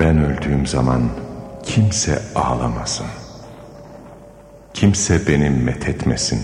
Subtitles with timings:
[0.00, 1.02] Ben öldüğüm zaman
[1.62, 3.06] kimse ağlamasın.
[4.74, 6.42] Kimse beni methetmesin.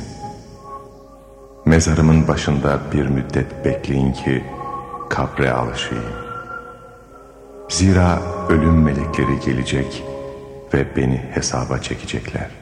[1.65, 4.45] Mezarımın başında bir müddet bekleyin ki
[5.09, 6.05] kabre alışayım.
[7.69, 8.19] Zira
[8.49, 10.05] ölüm melekleri gelecek
[10.75, 12.60] ve beni hesaba çekecekler.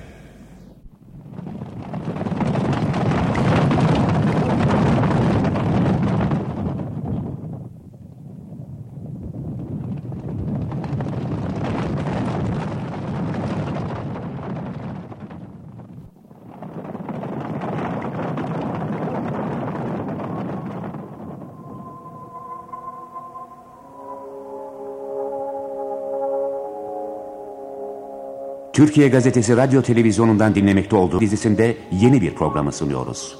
[28.79, 33.38] Türkiye Gazetesi Radyo Televizyonu'ndan dinlemekte olduğu dizisinde yeni bir programı sunuyoruz.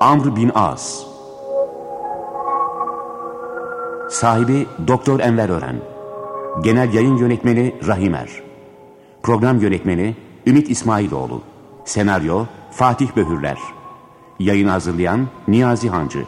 [0.00, 1.02] Amr bin As.
[4.10, 5.76] Sahibi Doktor Enver Ören.
[6.64, 8.28] Genel Yayın Yönetmeni Rahimer
[9.22, 10.14] Program Yönetmeni
[10.46, 11.42] Ümit İsmailoğlu.
[11.84, 13.58] Senaryo Fatih Böhürler.
[14.38, 16.24] Yayını hazırlayan Niyazi Hancı.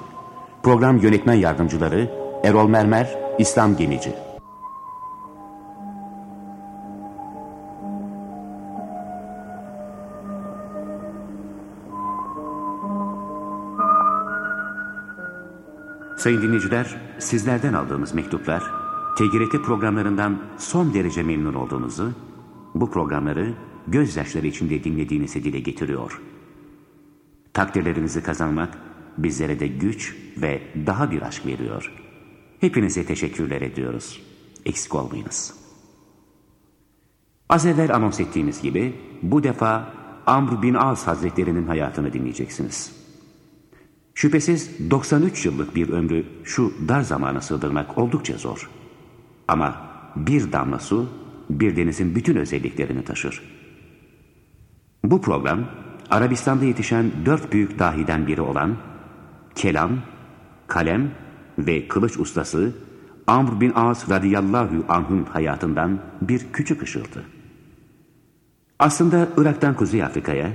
[0.62, 2.10] Program Yönetmen Yardımcıları
[2.44, 4.25] Erol Mermer İslam Gemici
[16.16, 18.62] Sayın dinleyiciler, sizlerden aldığımız mektuplar,
[19.16, 22.12] TGRT programlarından son derece memnun olduğunuzu,
[22.74, 23.54] bu programları
[23.88, 26.20] gözyaşları içinde dinlediğinizi dile getiriyor.
[27.52, 28.78] Takdirlerinizi kazanmak
[29.18, 31.92] bizlere de güç ve daha bir aşk veriyor.
[32.60, 34.22] Hepinize teşekkürler ediyoruz.
[34.64, 35.54] Eksik olmayınız.
[37.48, 39.92] Az evvel anons ettiğimiz gibi bu defa
[40.26, 43.05] Amr bin As Hazretleri'nin hayatını dinleyeceksiniz.
[44.16, 48.70] Şüphesiz 93 yıllık bir ömrü şu dar zamana sığdırmak oldukça zor.
[49.48, 51.08] Ama bir damla su
[51.50, 53.42] bir denizin bütün özelliklerini taşır.
[55.04, 55.64] Bu program
[56.10, 58.76] Arabistan'da yetişen dört büyük dahiden biri olan
[59.54, 59.90] kelam,
[60.66, 61.10] kalem
[61.58, 62.72] ve kılıç ustası
[63.26, 67.24] Amr bin As radıyallahu anh'ın hayatından bir küçük ışıltı.
[68.78, 70.52] Aslında Irak'tan Kuzey Afrika'ya,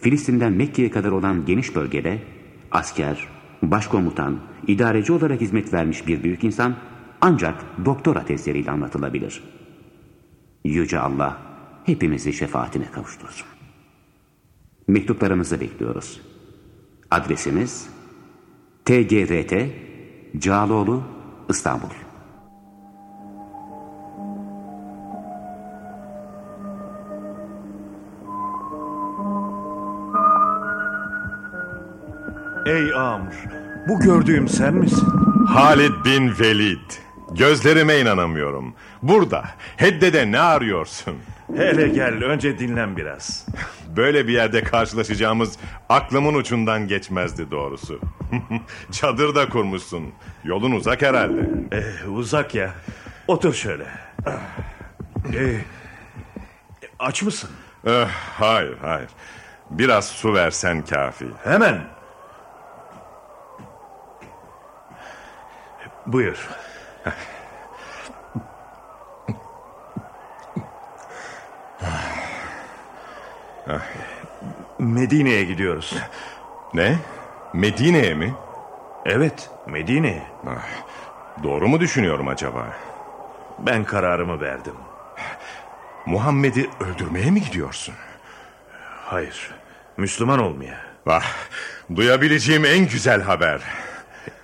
[0.00, 2.37] Filistin'den Mekke'ye kadar olan geniş bölgede
[2.72, 3.28] asker,
[3.62, 6.76] başkomutan, idareci olarak hizmet vermiş bir büyük insan
[7.20, 9.42] ancak doktora tezleriyle anlatılabilir.
[10.64, 11.36] Yüce Allah
[11.84, 13.46] hepimizi şefaatine kavuştursun.
[14.88, 16.20] Mektuplarınızı bekliyoruz.
[17.10, 17.88] Adresimiz
[18.84, 19.54] TGRT
[20.38, 21.02] Cağaloğlu
[21.48, 22.07] İstanbul.
[32.68, 33.32] Ey Amr,
[33.88, 35.08] bu gördüğüm sen misin?
[35.48, 36.90] Halid bin Velid.
[37.30, 38.74] Gözlerime inanamıyorum.
[39.02, 39.44] Burada,
[39.76, 41.16] Hedde'de ne arıyorsun?
[41.56, 43.46] Hele gel, önce dinlen biraz.
[43.96, 45.58] Böyle bir yerde karşılaşacağımız
[45.88, 48.00] aklımın ucundan geçmezdi doğrusu.
[48.92, 50.04] Çadır da kurmuşsun.
[50.44, 51.40] Yolun uzak herhalde.
[51.72, 52.70] Ee, uzak ya.
[53.28, 53.86] Otur şöyle.
[55.34, 55.56] Ee,
[56.98, 57.50] aç mısın?
[57.86, 58.08] Eh,
[58.38, 59.08] hayır, hayır.
[59.70, 61.26] Biraz su versen kafi.
[61.44, 61.97] Hemen.
[66.08, 66.48] Buyur.
[74.78, 75.94] Medine'ye gidiyoruz.
[76.74, 76.98] Ne?
[77.52, 78.34] Medine'ye mi?
[79.04, 80.22] Evet, Medine'ye.
[81.42, 82.66] Doğru mu düşünüyorum acaba?
[83.58, 84.74] Ben kararımı verdim.
[86.06, 87.94] Muhammed'i öldürmeye mi gidiyorsun?
[89.04, 89.50] Hayır,
[89.96, 90.80] Müslüman olmaya.
[91.06, 91.24] Vah,
[91.96, 93.60] duyabileceğim en güzel haber.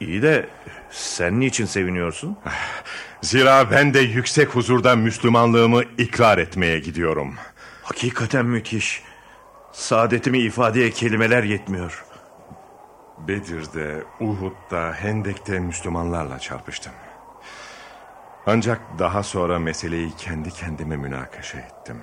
[0.00, 0.48] İyi de
[0.94, 2.36] sen niçin seviniyorsun?
[3.22, 7.34] Zira ben de yüksek huzurda Müslümanlığımı ikrar etmeye gidiyorum.
[7.82, 9.02] Hakikaten müthiş.
[9.72, 12.04] Saadetimi ifadeye kelimeler yetmiyor.
[13.18, 16.92] Bedir'de, Uhud'da, Hendek'te Müslümanlarla çarpıştım.
[18.46, 21.96] Ancak daha sonra meseleyi kendi kendime münakaşa ettim.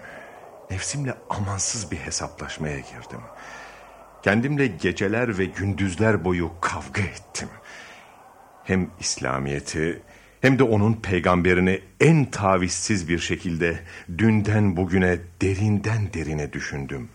[0.71, 3.21] Nefsimle amansız bir hesaplaşmaya girdim.
[4.23, 7.49] Kendimle geceler ve gündüzler boyu kavga ettim.
[8.63, 10.01] Hem İslamiyet'i
[10.41, 13.79] hem de onun peygamberini en tavizsiz bir şekilde
[14.17, 17.09] dünden bugüne derinden derine düşündüm.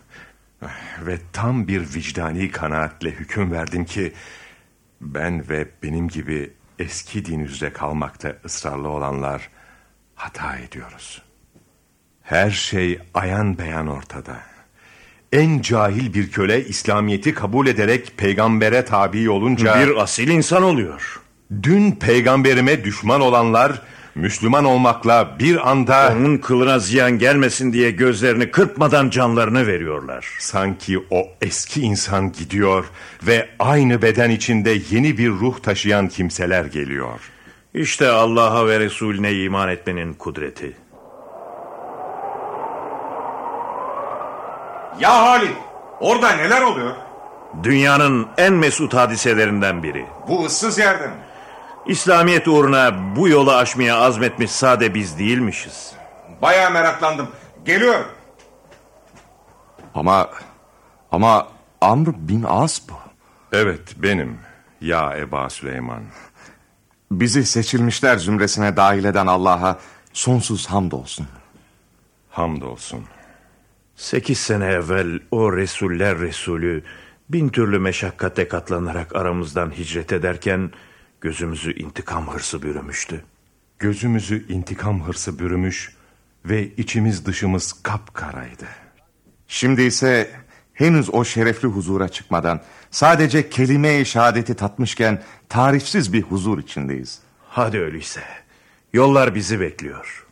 [1.05, 4.13] Ve tam bir vicdani kanaatle hüküm verdim ki
[5.01, 9.49] ben ve benim gibi eski din üzere kalmakta ısrarlı olanlar
[10.15, 11.21] hata ediyoruz.
[12.23, 14.39] Her şey ayan beyan ortada.
[15.31, 19.79] En cahil bir köle İslamiyet'i kabul ederek peygambere tabi olunca...
[19.79, 21.21] Bir asil insan oluyor.
[21.63, 23.81] Dün peygamberime düşman olanlar
[24.15, 26.13] Müslüman olmakla bir anda...
[26.17, 30.27] Onun kılına ziyan gelmesin diye gözlerini kırpmadan canlarını veriyorlar.
[30.39, 32.85] Sanki o eski insan gidiyor
[33.27, 37.19] ve aynı beden içinde yeni bir ruh taşıyan kimseler geliyor.
[37.73, 40.73] İşte Allah'a ve Resulüne iman etmenin kudreti.
[44.99, 45.57] Ya Halit,
[45.99, 46.93] orada neler oluyor?
[47.63, 50.05] Dünyanın en mesut hadiselerinden biri.
[50.27, 51.13] Bu ıssız yerde mi?
[51.87, 55.93] İslamiyet uğruna bu yolu aşmaya azmetmiş sade biz değilmişiz.
[56.41, 57.27] Baya meraklandım.
[57.65, 58.07] Geliyorum.
[59.95, 60.29] Ama
[61.11, 61.47] ama
[61.81, 62.93] Amr bin As bu.
[63.51, 64.39] Evet benim
[64.81, 66.03] ya Eba Süleyman.
[67.11, 69.79] Bizi seçilmişler zümresine dahil eden Allah'a
[70.13, 71.27] sonsuz hamdolsun.
[72.29, 73.03] Hamdolsun.
[73.95, 76.83] Sekiz sene evvel o Resuller Resulü
[77.29, 80.71] bin türlü meşakkate katlanarak aramızdan hicret ederken
[81.21, 83.23] gözümüzü intikam hırsı bürümüştü.
[83.79, 85.95] Gözümüzü intikam hırsı bürümüş
[86.45, 88.65] ve içimiz dışımız kapkaraydı.
[89.47, 90.31] Şimdi ise
[90.73, 92.61] henüz o şerefli huzura çıkmadan
[92.91, 97.19] sadece kelime-i şehadeti tatmışken tarifsiz bir huzur içindeyiz.
[97.49, 98.21] Hadi öyleyse.
[98.93, 100.26] Yollar bizi bekliyor.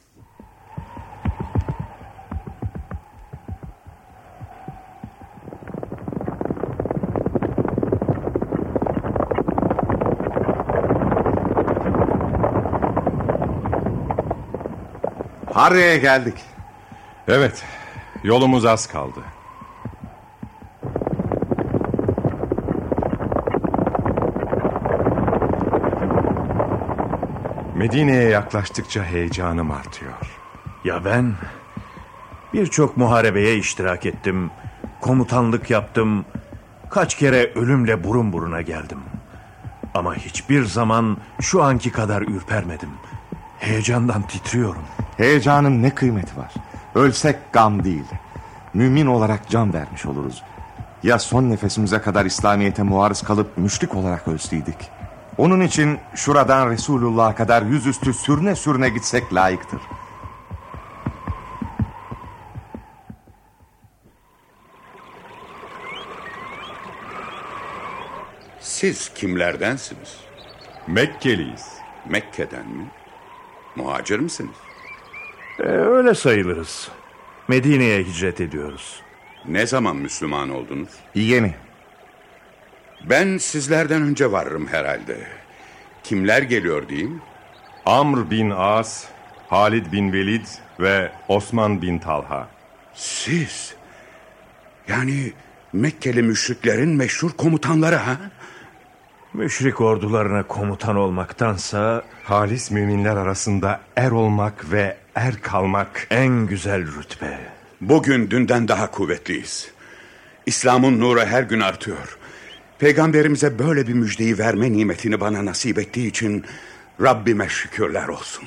[15.56, 16.34] Harre'ye geldik.
[17.28, 17.64] Evet,
[18.24, 19.20] yolumuz az kaldı.
[27.76, 30.14] Medine'ye yaklaştıkça heyecanım artıyor.
[30.84, 31.34] Ya ben?
[32.54, 34.52] Birçok muharebeye iştirak ettim.
[35.02, 36.26] Komutanlık yaptım.
[36.90, 39.00] Kaç kere ölümle burun buruna geldim.
[39.94, 42.90] Ama hiçbir zaman şu anki kadar ürpermedim.
[43.60, 44.84] Heyecandan titriyorum.
[45.18, 46.54] Heyecanın ne kıymeti var?
[46.96, 48.06] Ölsek gam değil.
[48.74, 50.44] Mümin olarak can vermiş oluruz.
[51.04, 54.76] Ya son nefesimize kadar İslamiyet'e muarız kalıp müşrik olarak ölseydik?
[55.38, 59.82] Onun için şuradan Resulullah'a kadar yüzüstü sürüne sürüne gitsek layıktır.
[68.60, 70.18] Siz kimlerdensiniz?
[70.88, 71.68] Mekkeliyiz.
[72.10, 72.86] Mekke'den mi?
[73.76, 74.56] Muhacir misiniz?
[75.60, 76.90] Ee, öyle sayılırız.
[77.48, 79.02] Medine'ye hicret ediyoruz.
[79.46, 80.90] Ne zaman Müslüman oldunuz?
[81.16, 81.54] Yeni.
[83.10, 85.18] Ben sizlerden önce varırım herhalde.
[86.04, 87.22] Kimler geliyor diyeyim?
[87.86, 89.06] Amr bin As,
[89.48, 90.46] Halid bin Velid
[90.80, 92.48] ve Osman bin Talha.
[92.94, 93.76] Siz.
[94.88, 95.34] Yani
[95.74, 98.18] Mekkeli müşriklerin meşhur komutanları ha?
[99.34, 107.40] Müşrik ordularına komutan olmaktansa Halis müminler arasında er olmak ve er kalmak en güzel rütbe.
[107.82, 109.72] Bugün dünden daha kuvvetliyiz.
[110.46, 112.18] İslam'ın nuru her gün artıyor.
[112.80, 116.46] Peygamberimize böyle bir müjdeyi verme nimetini bana nasip ettiği için
[117.02, 118.46] Rabbime şükürler olsun.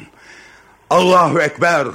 [0.91, 1.87] Allahu Ekber.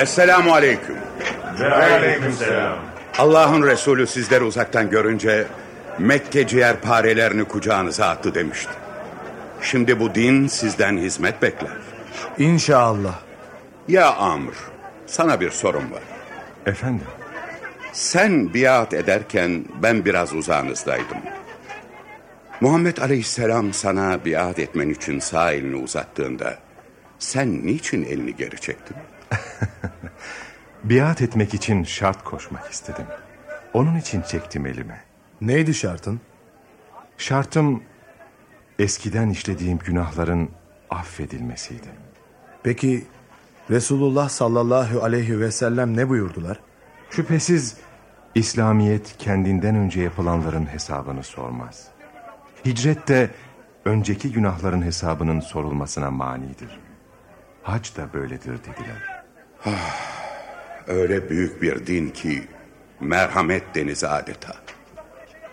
[0.00, 0.96] Esselamu Aleyküm.
[1.72, 2.78] Aleykümselam.
[3.18, 5.46] Allah'ın Resulü sizleri uzaktan görünce
[5.98, 8.72] Mekke ciğerparelerini kucağınıza attı demişti.
[9.62, 11.76] Şimdi bu din sizden hizmet bekler.
[12.38, 13.18] İnşallah.
[13.88, 14.54] Ya Amr,
[15.06, 16.02] sana bir sorum var.
[16.66, 17.06] Efendim?
[17.92, 21.18] Sen biat ederken ben biraz uzağınızdaydım.
[22.60, 26.58] Muhammed Aleyhisselam sana biat etmen için sağ elini uzattığında
[27.18, 28.96] sen niçin elini geri çektin?
[30.84, 33.06] Biat etmek için şart koşmak istedim.
[33.74, 35.00] Onun için çektim elime.
[35.40, 36.20] Neydi şartın?
[37.18, 37.82] Şartım
[38.78, 40.50] eskiden işlediğim günahların
[40.90, 41.88] affedilmesiydi.
[42.62, 43.06] Peki
[43.70, 46.60] Resulullah sallallahu aleyhi ve sellem ne buyurdular?
[47.10, 47.76] Şüphesiz
[48.34, 51.88] İslamiyet kendinden önce yapılanların hesabını sormaz.
[52.64, 53.30] Hicret de
[53.84, 56.80] önceki günahların hesabının sorulmasına manidir.
[57.62, 59.24] Hac da böyledir dediler.
[60.86, 62.42] Öyle büyük bir din ki
[63.00, 64.54] merhamet denizi adeta.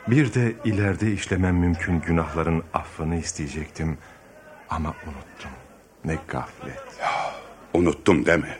[0.08, 3.98] Bir de ileride işlemem mümkün günahların affını isteyecektim
[4.70, 5.52] ama unuttum.
[6.06, 6.84] Ne gaflet.
[7.74, 8.58] Unuttum deme.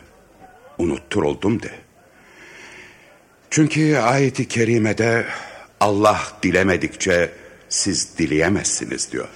[0.78, 1.70] Unutturuldum de.
[3.50, 5.24] Çünkü ayeti kerimede
[5.80, 7.32] Allah dilemedikçe
[7.68, 9.28] siz dileyemezsiniz diyor.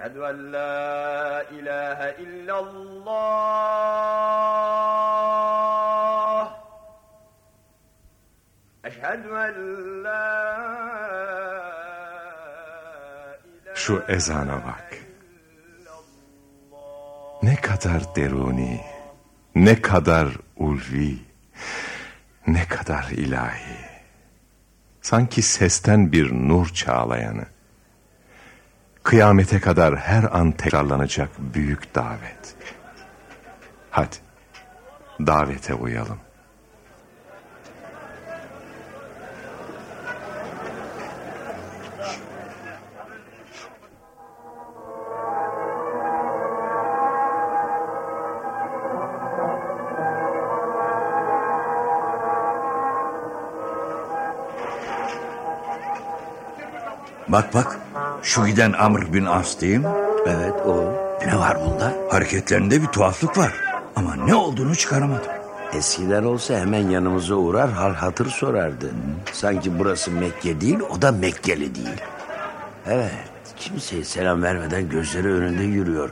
[0.00, 3.16] أشهد أن لا إله إلا الله
[8.84, 9.54] أشهد أن
[10.02, 10.26] لا
[13.74, 14.98] Şu ezana bak.
[17.42, 18.80] Ne kadar deruni,
[19.54, 21.18] ne kadar ulvi,
[22.46, 23.76] ne kadar ilahi.
[25.02, 27.44] Sanki sesten bir nur çağlayanı.
[29.03, 32.55] Kıyamete kadar her an tekrarlanacak büyük davet.
[33.91, 34.15] Hadi,
[35.19, 36.19] davete uyalım.
[57.27, 57.80] Bak bak
[58.23, 59.87] şu giden Amr bin As değil mi?
[60.27, 60.93] Evet o.
[61.25, 61.93] Ne var bunda?
[62.11, 63.53] Hareketlerinde bir tuhaflık var.
[63.95, 65.31] Ama ne olduğunu çıkaramadım.
[65.73, 68.91] Eskiden olsa hemen yanımıza uğrar hal hatır sorardı.
[69.31, 72.01] Sanki burası Mekke değil o da Mekkeli değil.
[72.87, 73.11] Evet
[73.57, 76.09] kimseye selam vermeden gözleri önünde yürüyor.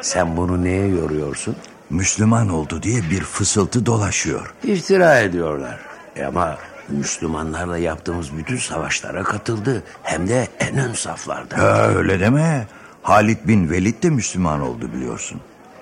[0.00, 1.56] Sen bunu neye yoruyorsun?
[1.90, 4.54] Müslüman oldu diye bir fısıltı dolaşıyor.
[4.64, 5.80] İftira ediyorlar.
[6.16, 6.56] E ama
[6.88, 9.82] Müslümanlarla yaptığımız bütün savaşlara katıldı.
[10.02, 11.56] Hem de en ön saflarda.
[11.56, 12.66] Ya öyle deme.
[13.02, 15.40] Halid bin Velid de Müslüman oldu biliyorsun.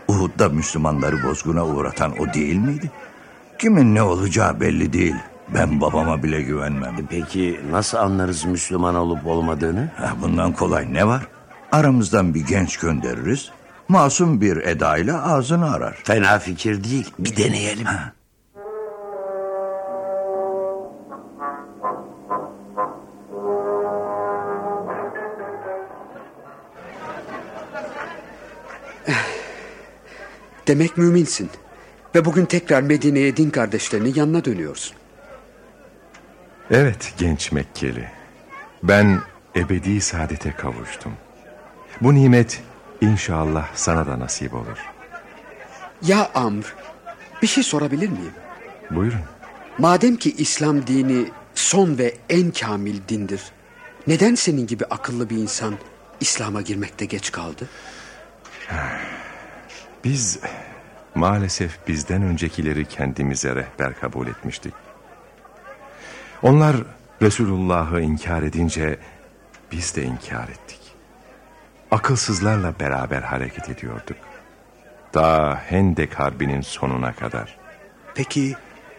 [0.09, 2.91] Uhud'da Müslümanları bozguna uğratan o değil miydi?
[3.59, 5.15] Kimin ne olacağı belli değil.
[5.55, 6.95] Ben babama bile güvenmem.
[6.95, 9.91] E peki nasıl anlarız Müslüman olup olmadığını?
[9.97, 11.23] Ha, bundan kolay ne var?
[11.73, 13.51] Aramızdan bir genç göndeririz.
[13.89, 15.99] Masum bir edayla ağzını arar.
[16.05, 17.11] Fena fikir değil.
[17.19, 17.85] Bir deneyelim.
[17.85, 18.13] Ha.
[30.67, 31.51] Demek müminsin.
[32.15, 34.97] Ve bugün tekrar Medine'ye din kardeşlerinin yanına dönüyorsun.
[36.71, 38.09] Evet genç Mekkeli.
[38.83, 39.21] Ben
[39.57, 41.13] ebedi saadete kavuştum.
[42.01, 42.63] Bu nimet
[43.01, 44.79] inşallah sana da nasip olur.
[46.03, 46.75] Ya Amr,
[47.43, 48.33] bir şey sorabilir miyim?
[48.91, 49.21] Buyurun.
[49.79, 53.43] Madem ki İslam dini son ve en kamil dindir,
[54.07, 55.75] neden senin gibi akıllı bir insan
[56.21, 57.69] İslam'a girmekte geç kaldı?
[60.05, 60.39] Biz
[61.15, 64.75] maalesef bizden öncekileri kendimize rehber kabul etmiştik.
[66.43, 66.77] Onlar
[67.23, 68.99] Resulullah'ı inkar edince
[69.73, 70.81] biz de inkar ettik.
[71.91, 74.17] Akılsızlarla beraber hareket ediyorduk.
[75.13, 77.59] Ta Hendek Harbi'nin sonuna kadar.
[78.15, 78.55] Peki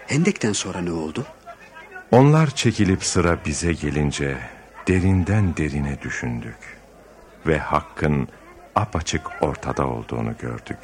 [0.07, 1.25] Hendek'ten sonra ne oldu?
[2.11, 4.37] Onlar çekilip sıra bize gelince
[4.87, 6.77] derinden derine düşündük.
[7.47, 8.27] Ve hakkın
[8.75, 10.77] apaçık ortada olduğunu gördük.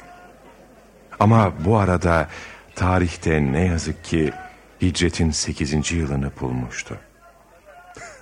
[1.20, 2.28] Ama bu arada
[2.74, 4.32] tarihte ne yazık ki
[4.82, 5.92] hicretin 8.
[5.92, 6.98] yılını bulmuştu.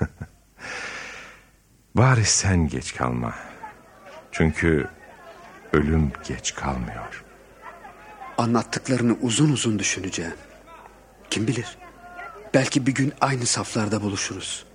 [1.94, 3.34] Bari sen geç kalma.
[4.32, 4.88] Çünkü
[5.72, 7.24] ölüm geç kalmıyor.
[8.38, 10.36] Anlattıklarını uzun uzun düşüneceğim.
[11.30, 11.78] Kim bilir?
[12.54, 14.66] Belki bir gün aynı saflarda buluşuruz.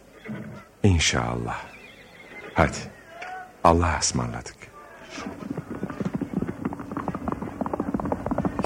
[0.83, 1.61] İnşallah.
[2.53, 2.77] Hadi.
[3.63, 4.55] Allah'a ısmarladık.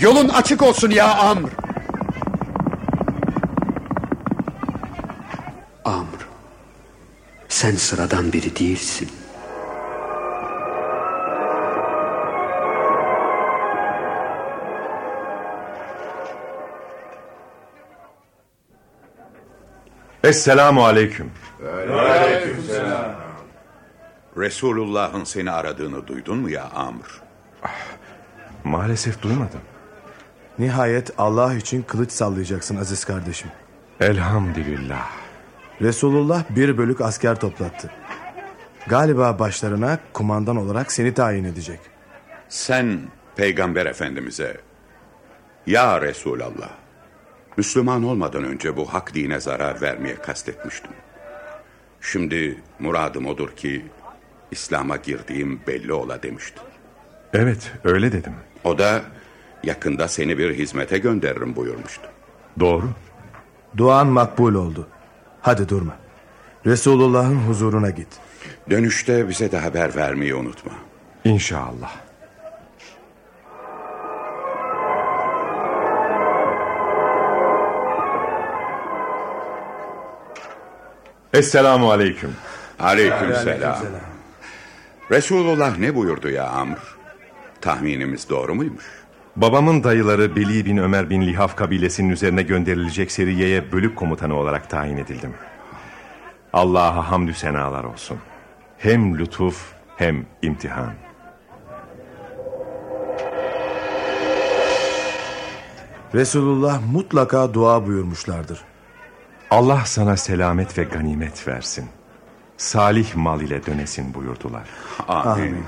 [0.02, 1.50] Yolun açık olsun ya Amr.
[5.86, 6.28] Amr.
[7.50, 9.10] Sen sıradan biri değilsin.
[20.24, 21.32] Esselamu aleyküm.
[24.38, 27.22] Resulullah'ın seni aradığını duydun mu ya Amr?
[28.64, 29.62] Maalesef duymadım.
[30.60, 33.50] Nihayet Allah için kılıç sallayacaksın aziz kardeşim.
[34.00, 35.12] Elhamdülillah.
[35.82, 37.92] Resulullah bir bölük asker toplattı.
[38.88, 41.80] Galiba başlarına kumandan olarak seni tayin edecek.
[42.50, 43.00] Sen
[43.36, 44.58] peygamber efendimize
[45.68, 46.70] ya Resulallah
[47.58, 50.92] Müslüman olmadan önce bu hak dine zarar vermeye kastetmiştim.
[52.02, 53.86] Şimdi muradım odur ki
[54.52, 56.60] İslam'a girdiğim belli ola demişti.
[57.34, 58.34] Evet öyle dedim.
[58.64, 59.02] O da
[59.64, 62.10] Yakında seni bir hizmete gönderirim buyurmuştu.
[62.60, 62.90] Doğru.
[63.78, 64.88] Duan makbul oldu.
[65.42, 65.96] Hadi durma.
[66.66, 68.08] Resulullah'ın huzuruna git.
[68.70, 70.72] Dönüşte bize de haber vermeyi unutma.
[71.24, 71.96] İnşallah.
[81.34, 82.36] Esselamu aleyküm.
[82.80, 83.78] Aleyküm selam.
[85.12, 86.78] Resulullah ne buyurdu ya Amr?
[87.62, 88.86] Tahminimiz doğru muymuş?
[89.38, 94.98] Babamın dayıları Beli bin Ömer bin Lihaf kabilesinin üzerine gönderilecek seriyeye bölük komutanı olarak tayin
[94.98, 95.34] edildim.
[96.54, 98.18] Allah'a hamdü senalar olsun.
[98.78, 100.94] Hem lütuf hem imtihan.
[106.14, 108.60] Resulullah mutlaka dua buyurmuşlardır.
[109.50, 111.86] Allah sana selamet ve ganimet versin.
[112.58, 114.70] Salih mal ile dönesin buyurdular.
[115.08, 115.32] Amin.
[115.32, 115.66] Amin.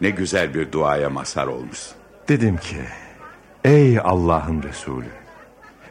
[0.00, 1.80] Ne güzel bir duaya mazhar olmuş.
[2.28, 2.76] Dedim ki,
[3.64, 5.08] ey Allah'ın Resulü,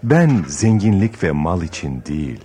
[0.04, 2.40] ben zenginlik ve mal için değil,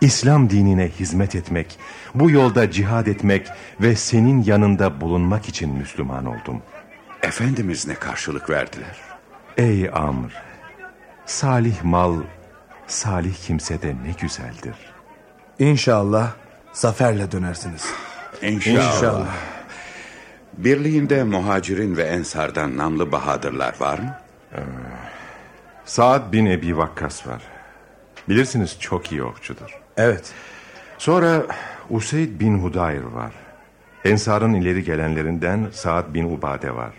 [0.00, 1.78] İslam dinine hizmet etmek,
[2.14, 3.46] bu yolda cihad etmek
[3.80, 6.62] ve senin yanında bulunmak için Müslüman oldum.
[7.22, 8.96] Efendimiz ne karşılık verdiler?
[9.56, 10.32] Ey Amr,
[11.26, 12.16] salih mal,
[12.86, 14.76] salih kimse de ne güzeldir.
[15.58, 16.32] İnşallah
[16.72, 17.84] zaferle dönersiniz.
[18.42, 18.94] İnşallah.
[18.94, 19.34] İnşallah.
[20.56, 24.14] Birliğinde muhacirin ve ensardan namlı bahadırlar var mı?
[25.84, 27.42] Saad bin Ebi Vakkas var.
[28.28, 29.78] Bilirsiniz çok iyi okçudur.
[29.96, 30.32] Evet.
[30.98, 31.42] Sonra
[31.90, 33.32] Useyd bin Hudayr var.
[34.04, 36.92] Ensar'ın ileri gelenlerinden Saad bin Ubade var.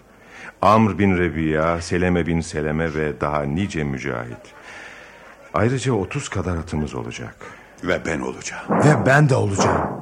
[0.62, 4.53] Amr bin Rebiya, Seleme bin Seleme ve daha nice mücahit.
[5.53, 7.36] Ayrıca otuz kadar atımız olacak.
[7.84, 8.63] Ve ben olacağım.
[8.70, 9.99] Ve ben de olacağım.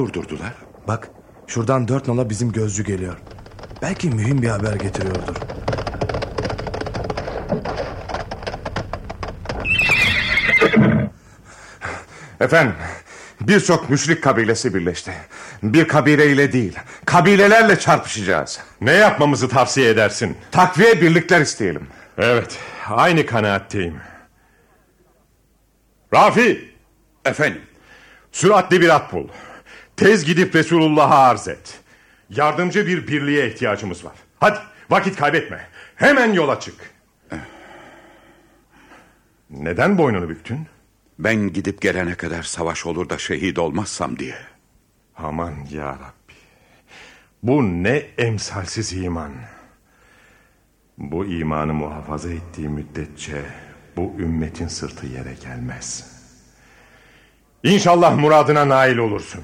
[0.00, 0.54] Durdurdular?
[0.88, 1.10] Bak
[1.46, 3.16] şuradan dört nala bizim gözcü geliyor.
[3.82, 5.36] Belki mühim bir haber getiriyordur.
[12.40, 12.74] Efendim
[13.40, 15.12] birçok müşrik kabilesi birleşti.
[15.62, 18.60] Bir kabileyle değil kabilelerle çarpışacağız.
[18.80, 20.36] Ne yapmamızı tavsiye edersin?
[20.50, 21.86] Takviye birlikler isteyelim.
[22.18, 22.58] Evet
[22.88, 23.96] aynı kanaatteyim.
[26.14, 26.74] Rafi!
[27.24, 27.62] Efendim?
[28.32, 29.28] Süratli bir at bul.
[30.00, 31.80] Tez gidip Resulullah'a arz et.
[32.30, 34.12] Yardımcı bir birliğe ihtiyacımız var.
[34.38, 34.58] Hadi
[34.90, 35.66] vakit kaybetme.
[35.96, 36.94] Hemen yola çık.
[39.50, 40.66] Neden boynunu büktün?
[41.18, 44.34] Ben gidip gelene kadar savaş olur da şehit olmazsam diye.
[45.16, 46.34] Aman ya Rabbi.
[47.42, 49.32] Bu ne emsalsiz iman.
[50.98, 53.42] Bu imanı muhafaza ettiği müddetçe
[53.96, 56.12] bu ümmetin sırtı yere gelmez.
[57.62, 59.42] İnşallah muradına nail olursun.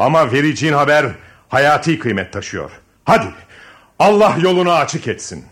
[0.00, 1.06] Ama vereceğin haber
[1.48, 2.70] hayati kıymet taşıyor.
[3.04, 3.26] Hadi
[3.98, 5.44] Allah yolunu açık etsin.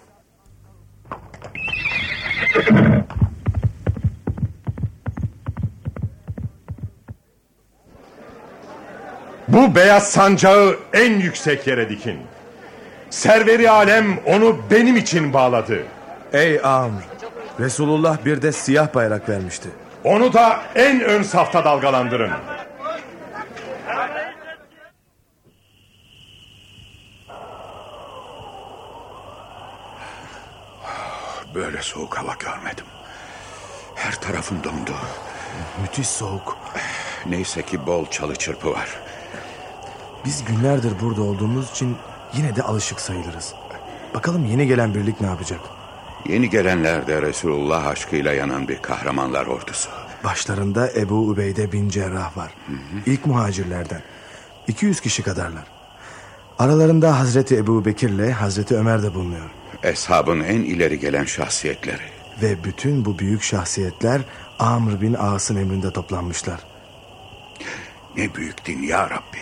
[9.49, 12.19] Bu beyaz sancağı en yüksek yere dikin.
[13.11, 15.83] Serveri alem onu benim için bağladı.
[16.33, 17.03] Ey Amr,
[17.61, 19.69] Resulullah bir de siyah bayrak vermişti.
[20.05, 22.31] Onu da en ön safta dalgalandırın.
[31.59, 32.85] Böyle soğuk hava görmedim.
[33.95, 34.95] Her tarafım dondu.
[35.83, 36.59] Müthiş soğuk.
[37.27, 38.89] Neyse ki bol çalı çırpı var.
[40.25, 41.97] Biz günlerdir burada olduğumuz için
[42.35, 43.55] yine de alışık sayılırız.
[44.15, 45.61] Bakalım yeni gelen birlik ne yapacak?
[46.29, 49.91] Yeni gelenler de Resulullah aşkıyla yanan bir kahramanlar ordusu.
[50.25, 52.51] Başlarında Ebu Ubeyde bin Cerrah var.
[52.67, 53.11] Hı hı.
[53.11, 54.03] İlk muhacirlerden.
[54.69, 55.65] 200 kişi kadarlar.
[56.59, 59.51] Aralarında Hazreti Ebu Bekir ile Hazreti Ömer de bulunuyor.
[59.83, 62.03] Eshabın en ileri gelen şahsiyetleri.
[62.43, 64.21] Ve bütün bu büyük şahsiyetler
[64.59, 66.61] Amr bin As'ın emrinde toplanmışlar.
[68.17, 69.39] Ne büyük din ya Rabbi.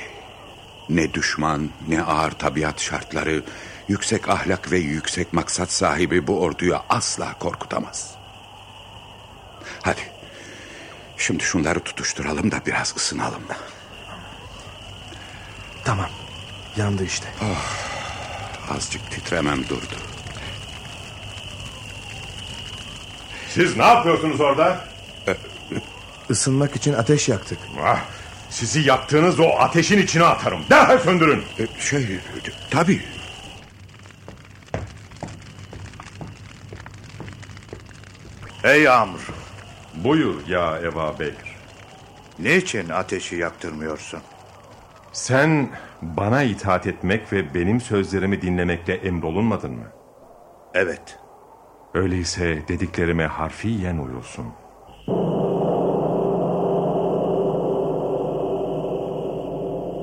[0.88, 3.42] Ne düşman, ne ağır tabiat şartları,
[3.88, 8.14] yüksek ahlak ve yüksek maksat sahibi bu orduyu asla korkutamaz.
[9.82, 10.00] Hadi.
[11.16, 13.42] Şimdi şunları tutuşturalım da biraz ısınalım.
[15.84, 16.10] Tamam.
[16.76, 17.28] Yandı işte.
[17.42, 20.15] Oh, azıcık titremem durdu.
[23.56, 24.80] Siz ne yapıyorsunuz orada?
[26.30, 27.58] Isınmak için ateş yaktık.
[27.84, 28.00] Ah,
[28.50, 30.60] sizi yaktığınız o ateşin içine atarım.
[30.70, 31.42] Derhal söndürün.
[31.78, 32.18] Şey,
[32.70, 33.02] tabii.
[38.64, 39.20] Ey Amr.
[39.94, 41.56] Buyur ya Eba Bekir.
[42.38, 44.20] Niçin ateşi yaktırmıyorsun?
[45.12, 45.70] Sen
[46.02, 49.92] bana itaat etmek ve benim sözlerimi dinlemekle emrolunmadın mı?
[50.74, 51.18] Evet.
[51.94, 54.46] Öyleyse dediklerime harfiyen uyulsun.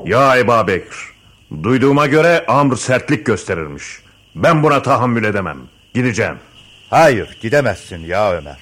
[0.06, 0.98] Ya Eba Bekir,
[1.64, 3.84] duyduğuma göre Amr sertlik gösterirmiş.
[4.36, 5.58] Ben buna tahammül edemem.
[5.94, 6.38] Gideceğim.
[6.90, 8.58] Hayır gidemezsin ya Ömer.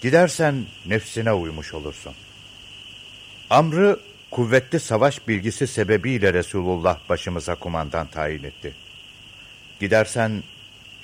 [0.00, 2.12] Gidersen nefsine uymuş olursun.
[3.50, 4.00] Amr'ı
[4.30, 8.74] kuvvetli savaş bilgisi sebebiyle Resulullah başımıza kumandan tayin etti.
[9.80, 10.42] Gidersen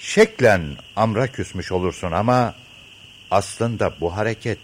[0.00, 0.62] şeklen
[0.96, 2.54] Amr'a küsmüş olursun ama
[3.30, 4.58] aslında bu hareket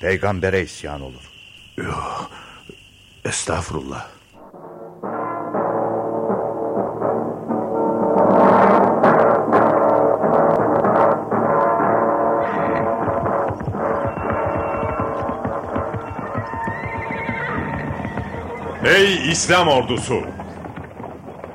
[0.00, 1.30] peygambere isyan olur.
[1.76, 2.30] Yok,
[3.24, 4.08] estağfurullah.
[18.84, 20.22] Ey İslam ordusu!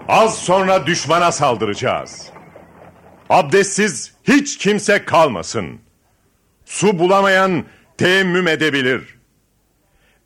[0.08, 2.32] Az sonra düşmana saldıracağız.
[3.32, 5.80] Abdestsiz hiç kimse kalmasın.
[6.66, 7.66] Su bulamayan
[7.98, 9.02] teyemmüm edebilir.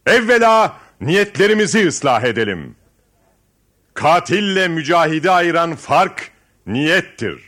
[0.05, 2.75] Evvela niyetlerimizi ıslah edelim.
[3.93, 6.31] Katille mücahidi ayıran fark
[6.67, 7.41] niyettir.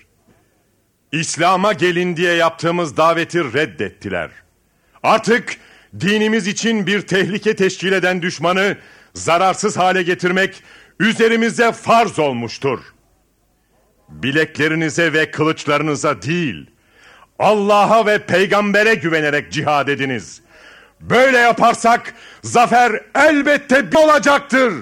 [1.12, 4.30] İslam'a gelin diye yaptığımız daveti reddettiler.
[5.04, 5.58] Artık
[6.00, 8.78] dinimiz için bir tehlike teşkil eden düşmanı
[9.13, 10.63] zararsız hale getirmek
[11.00, 12.80] üzerimize farz olmuştur.
[14.10, 16.70] Bileklerinize ve kılıçlarınıza değil,
[17.39, 20.41] Allah'a ve peygambere güvenerek cihad ediniz.
[21.02, 24.74] Böyle yaparsak zafer elbette olacaktır.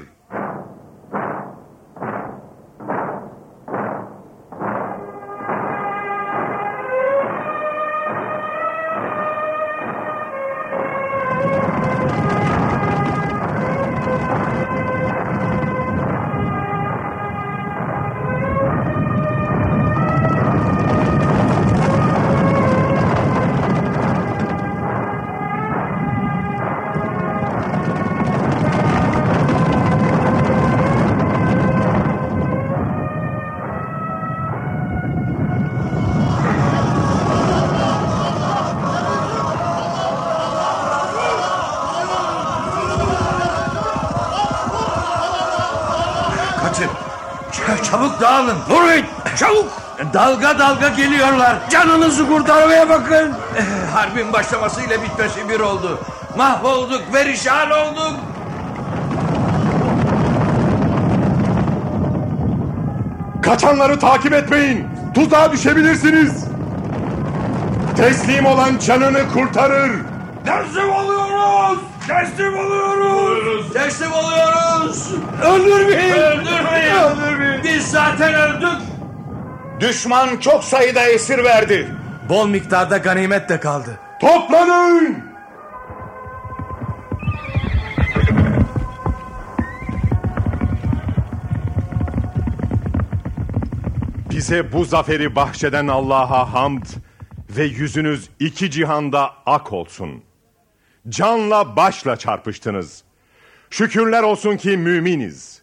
[50.36, 51.56] Dalga dalga geliyorlar.
[51.70, 53.34] Canınızı kurtarmaya bakın.
[53.58, 56.00] Eh, Harbin başlamasıyla bitmesi bir oldu.
[56.38, 58.14] Mahvolduk, perişan olduk.
[63.42, 64.88] Kaçanları takip etmeyin.
[65.14, 66.46] Tuzağa düşebilirsiniz.
[67.98, 69.92] Teslim olan canını kurtarır.
[70.46, 71.80] Teslim oluyoruz.
[72.08, 73.74] Teslim oluyoruz.
[73.74, 75.10] Teslim oluyoruz.
[75.44, 76.14] Öldürmeyin.
[76.14, 76.96] Öldürmeyin.
[76.96, 77.64] Öldürmeyin.
[77.64, 78.85] Biz zaten öldük.
[79.80, 81.88] Düşman çok sayıda esir verdi.
[82.30, 84.00] Bol miktarda ganimet de kaldı.
[84.22, 85.18] Toplanın!
[94.30, 96.86] Bize bu zaferi bahşeden Allah'a hamd
[97.50, 100.24] ve yüzünüz iki cihanda ak olsun.
[101.10, 103.04] Canla başla çarpıştınız.
[103.70, 105.62] Şükürler olsun ki müminiz.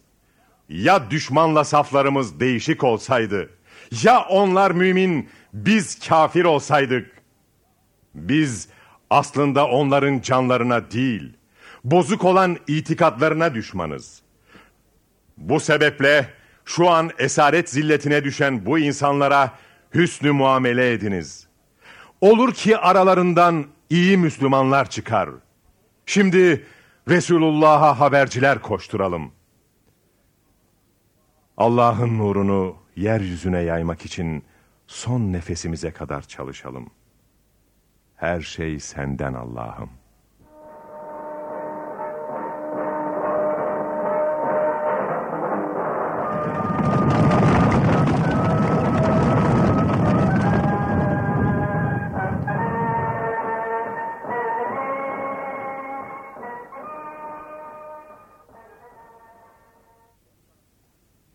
[0.69, 3.49] Ya düşmanla saflarımız değişik olsaydı,
[4.03, 7.11] ya onlar mümin, biz kafir olsaydık.
[8.15, 8.67] Biz
[9.09, 11.33] aslında onların canlarına değil,
[11.83, 14.21] bozuk olan itikatlarına düşmanız.
[15.37, 16.29] Bu sebeple
[16.65, 19.51] şu an esaret zilletine düşen bu insanlara
[19.93, 21.47] hüsnü muamele ediniz.
[22.21, 25.29] Olur ki aralarından iyi Müslümanlar çıkar.
[26.05, 26.65] Şimdi
[27.07, 29.31] Resulullah'a haberciler koşturalım.
[31.57, 34.43] Allah'ın nurunu yeryüzüne yaymak için
[34.87, 36.89] son nefesimize kadar çalışalım.
[38.15, 39.89] Her şey senden Allah'ım.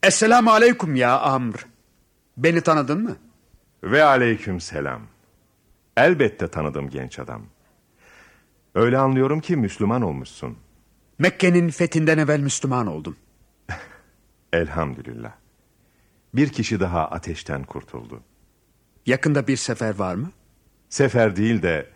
[0.08, 1.66] Esselamu aleyküm ya Amr.
[2.36, 3.16] Beni tanıdın mı?
[3.82, 5.02] Ve aleyküm selam.
[5.96, 7.42] Elbette tanıdım genç adam.
[8.74, 10.58] Öyle anlıyorum ki Müslüman olmuşsun.
[11.18, 13.16] Mekke'nin fethinden evvel Müslüman oldum.
[14.52, 15.32] Elhamdülillah.
[16.34, 18.22] Bir kişi daha ateşten kurtuldu.
[19.06, 20.30] Yakında bir sefer var mı?
[20.88, 21.90] Sefer değil de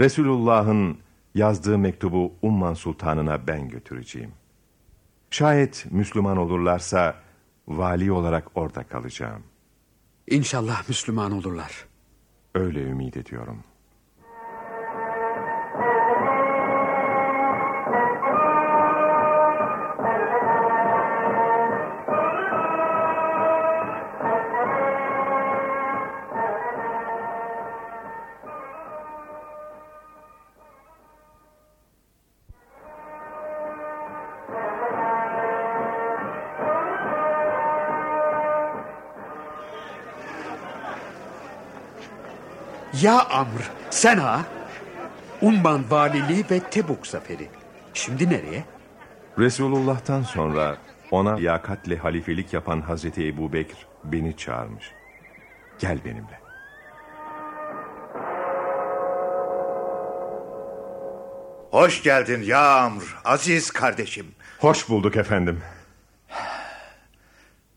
[0.00, 0.98] Resulullah'ın
[1.34, 4.32] yazdığı mektubu Umman Sultanı'na ben götüreceğim.
[5.30, 7.22] Şayet Müslüman olurlarsa
[7.68, 9.42] vali olarak orada kalacağım.
[10.26, 11.86] İnşallah Müslüman olurlar.
[12.54, 13.64] Öyle ümit ediyorum.
[43.02, 44.44] Ya Amr, sen ha?
[45.40, 47.48] Umman valiliği ve Tebuk zaferi.
[47.94, 48.64] Şimdi nereye?
[49.38, 50.76] Resulullah'tan sonra
[51.10, 54.90] ona liyakatli halifelik yapan Hazreti Ebu Bekir beni çağırmış.
[55.78, 56.40] Gel benimle.
[61.70, 64.26] Hoş geldin ya Amr, aziz kardeşim.
[64.58, 65.60] Hoş bulduk efendim.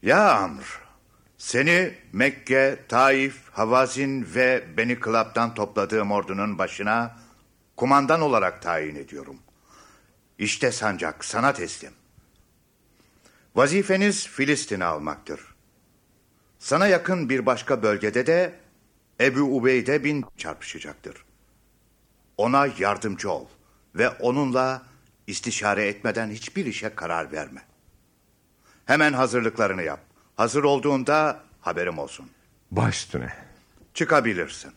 [0.01, 0.84] Ya Amr,
[1.37, 7.17] seni Mekke, Taif, Havazin ve Beni Kılap'tan topladığım ordunun başına
[7.75, 9.39] kumandan olarak tayin ediyorum.
[10.39, 11.91] İşte sancak sana teslim.
[13.55, 15.41] Vazifeniz Filistin'i almaktır.
[16.59, 18.53] Sana yakın bir başka bölgede de
[19.21, 21.25] Ebu Ubeyde bin çarpışacaktır.
[22.37, 23.45] Ona yardımcı ol
[23.95, 24.81] ve onunla
[25.27, 27.61] istişare etmeden hiçbir işe karar verme.
[28.85, 29.99] Hemen hazırlıklarını yap.
[30.35, 32.25] Hazır olduğunda haberim olsun.
[32.71, 33.33] Baş üstüne.
[33.93, 34.71] Çıkabilirsin.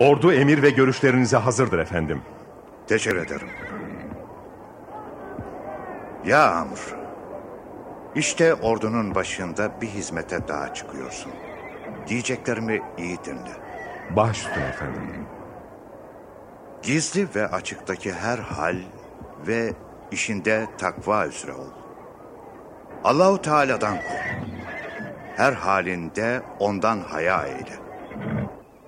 [0.00, 2.22] Ordu emir ve görüşlerinize hazırdır efendim.
[2.86, 3.48] Teşekkür ederim.
[6.24, 6.78] Ya Amr,
[8.14, 11.32] işte ordunun başında bir hizmete daha çıkıyorsun.
[12.06, 13.52] Diyeceklerimi iyi dinle.
[14.16, 15.26] Baş üstüne efendim.
[16.82, 18.76] Gizli ve açıktaki her hal
[19.46, 19.72] ve
[20.10, 21.70] işinde takva üzere ol.
[23.04, 24.36] Allahu Teala'dan kork.
[25.36, 27.78] Her halinde ondan haya eyle.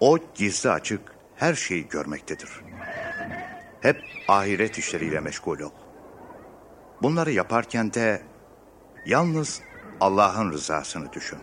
[0.01, 1.01] O gizli açık
[1.37, 2.51] her şeyi görmektedir.
[3.81, 5.71] Hep ahiret işleriyle meşgul ol.
[7.03, 8.23] Bunları yaparken de
[9.07, 9.61] yalnız
[10.01, 11.39] Allah'ın rızasını düşün.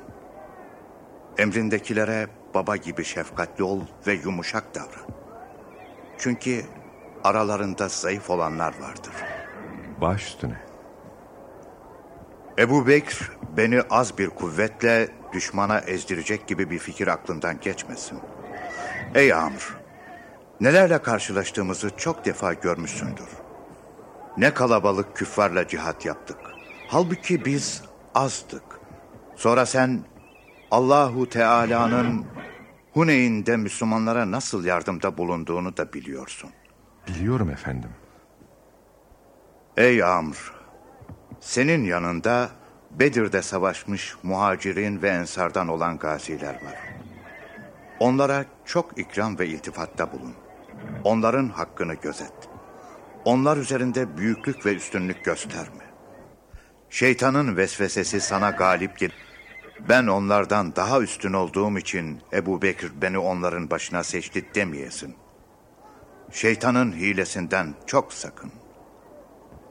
[1.38, 5.10] Emrindekilere baba gibi şefkatli ol ve yumuşak davran.
[6.18, 6.66] Çünkü
[7.24, 9.14] aralarında zayıf olanlar vardır.
[10.02, 10.58] Baş üstüne.
[12.60, 18.20] Ebu Bekir beni az bir kuvvetle düşmana ezdirecek gibi bir fikir aklından geçmesin.
[19.16, 19.78] Ey Amr,
[20.62, 23.30] nelerle karşılaştığımızı çok defa görmüşsündür.
[24.38, 26.38] Ne kalabalık küffarla cihat yaptık.
[26.92, 27.84] Halbuki biz
[28.16, 28.64] azdık.
[29.36, 30.00] Sonra sen
[30.72, 32.26] Allahu Teala'nın
[32.94, 36.50] Huneyn'de Müslümanlara nasıl yardımda bulunduğunu da biliyorsun.
[37.08, 37.90] Biliyorum efendim.
[39.78, 40.54] Ey Amr,
[41.40, 42.50] senin yanında
[42.92, 46.78] Bedir'de savaşmış muhacirin ve ensardan olan gaziler var.
[48.00, 50.34] Onlara çok ikram ve iltifatta bulun.
[51.04, 52.34] Onların hakkını gözet.
[53.26, 55.89] Onlar üzerinde büyüklük ve üstünlük gösterme.
[56.90, 59.12] Şeytanın vesvesesi sana galip gel.
[59.90, 65.16] Ben onlardan daha üstün olduğum için Ebu Bekir beni onların başına seçti demeyesin.
[66.32, 68.52] Şeytanın hilesinden çok sakın.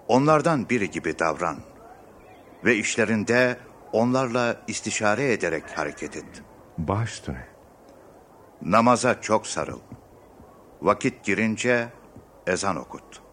[0.08, 1.56] Onlardan biri gibi davran.
[2.64, 3.58] Ve işlerinde
[3.92, 6.42] onlarla istişare ederek hareket et.
[6.78, 7.46] Baş üstüne.
[8.62, 9.80] Namaza çok sarıl.
[10.82, 11.88] Vakit girince
[12.46, 13.27] ezan okut.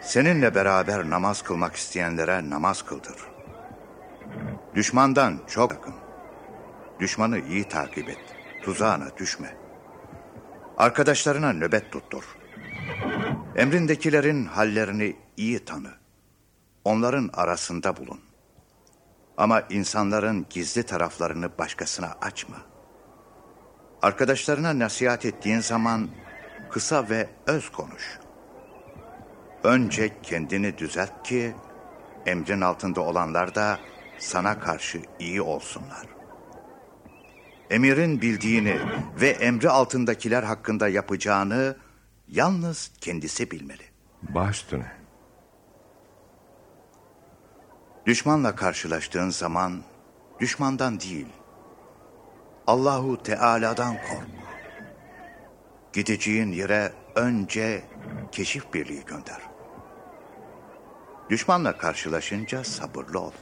[0.00, 3.16] Seninle beraber namaz kılmak isteyenlere namaz kıldır.
[4.74, 5.94] Düşmandan çok yakın.
[7.00, 8.18] Düşmanı iyi takip et.
[8.62, 9.56] Tuzağına düşme.
[10.78, 12.24] Arkadaşlarına nöbet tuttur.
[13.56, 15.90] Emrindekilerin hallerini iyi tanı.
[16.84, 18.20] Onların arasında bulun.
[19.36, 22.56] Ama insanların gizli taraflarını başkasına açma.
[24.02, 26.08] Arkadaşlarına nasihat ettiğin zaman
[26.70, 28.19] kısa ve öz konuş.
[29.64, 31.54] Önce kendini düzelt ki
[32.26, 33.78] emrin altında olanlar da
[34.18, 36.06] sana karşı iyi olsunlar.
[37.70, 38.78] Emirin bildiğini
[39.20, 41.76] ve emri altındakiler hakkında yapacağını
[42.28, 43.82] yalnız kendisi bilmeli.
[44.22, 44.92] Baş üstüne.
[48.06, 49.82] Düşmanla karşılaştığın zaman
[50.40, 51.26] düşmandan değil,
[52.66, 54.28] Allahu Teala'dan kork.
[55.92, 57.82] Gideceğin yere önce
[58.32, 59.49] keşif birliği gönder.
[61.30, 63.32] Düşmanla karşılaşınca sabırlı ol.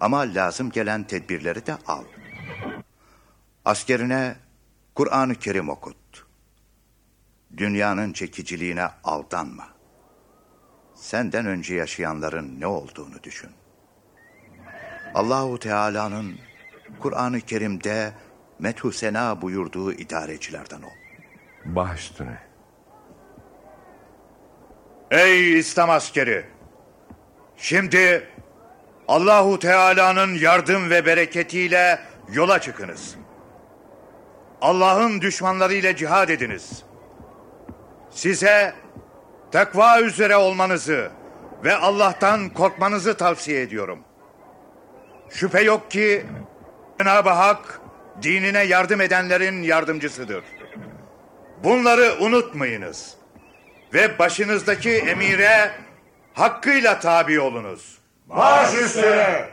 [0.00, 2.04] Ama lazım gelen tedbirleri de al.
[3.64, 4.36] Askerine
[4.94, 6.26] Kur'an-ı Kerim okut.
[7.56, 9.68] Dünyanın çekiciliğine aldanma.
[10.94, 13.50] Senden önce yaşayanların ne olduğunu düşün.
[15.14, 16.38] Allahu Teala'nın
[17.00, 18.12] Kur'an-ı Kerim'de
[18.58, 20.96] methu sena buyurduğu idarecilerden ol.
[21.64, 22.38] Baş üstüne.
[25.10, 26.61] Ey İslam askeri!
[27.62, 28.28] Şimdi
[29.08, 31.98] Allahu Teala'nın yardım ve bereketiyle
[32.32, 33.14] yola çıkınız.
[34.60, 36.82] Allah'ın düşmanlarıyla cihad ediniz.
[38.10, 38.74] Size
[39.52, 41.10] takva üzere olmanızı
[41.64, 43.98] ve Allah'tan korkmanızı tavsiye ediyorum.
[45.30, 46.26] Şüphe yok ki
[46.98, 47.80] Cenab-ı Hak
[48.22, 50.44] dinine yardım edenlerin yardımcısıdır.
[51.64, 53.14] Bunları unutmayınız.
[53.94, 55.70] Ve başınızdaki emire
[56.34, 57.98] hakkıyla tabi olunuz.
[58.28, 59.48] Baş üstüne.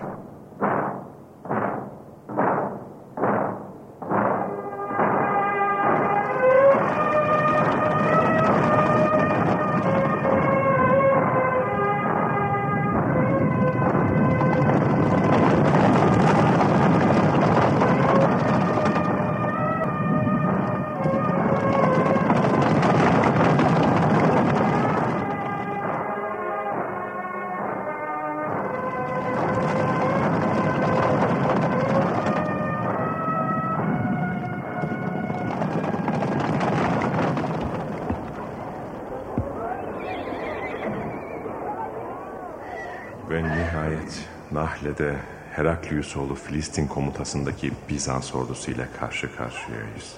[45.60, 50.16] Heraklius oğlu Filistin komutasındaki Bizans ordusuyla karşı karşıyayız.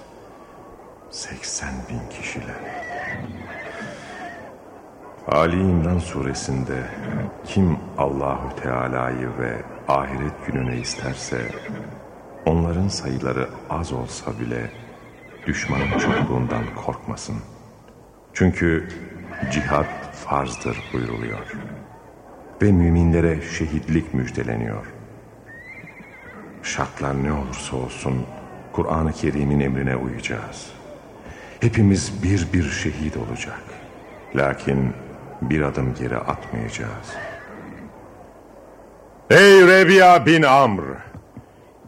[1.10, 2.56] 80 bin kişiler.
[5.28, 6.86] Ali İmran suresinde
[7.44, 11.48] kim Allahu Teala'yı ve ahiret gününe isterse
[12.46, 14.70] onların sayıları az olsa bile
[15.46, 17.36] düşmanın çokluğundan korkmasın.
[18.32, 18.88] Çünkü
[19.52, 21.52] cihat farzdır buyruluyor.
[22.62, 25.01] Ve müminlere şehitlik müjdeleniyor.
[26.76, 28.26] Şartlar ne olursa olsun
[28.72, 30.66] Kur'an-ı Kerim'in emrine uyacağız.
[31.60, 33.62] Hepimiz bir bir şehit olacak.
[34.34, 34.92] Lakin
[35.42, 37.08] bir adım geri atmayacağız.
[39.30, 40.82] Ey Rebiya bin Amr!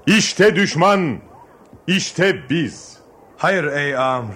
[0.06, 1.18] İşte düşman,
[1.86, 2.98] işte biz.
[3.36, 4.34] Hayır ey Amr.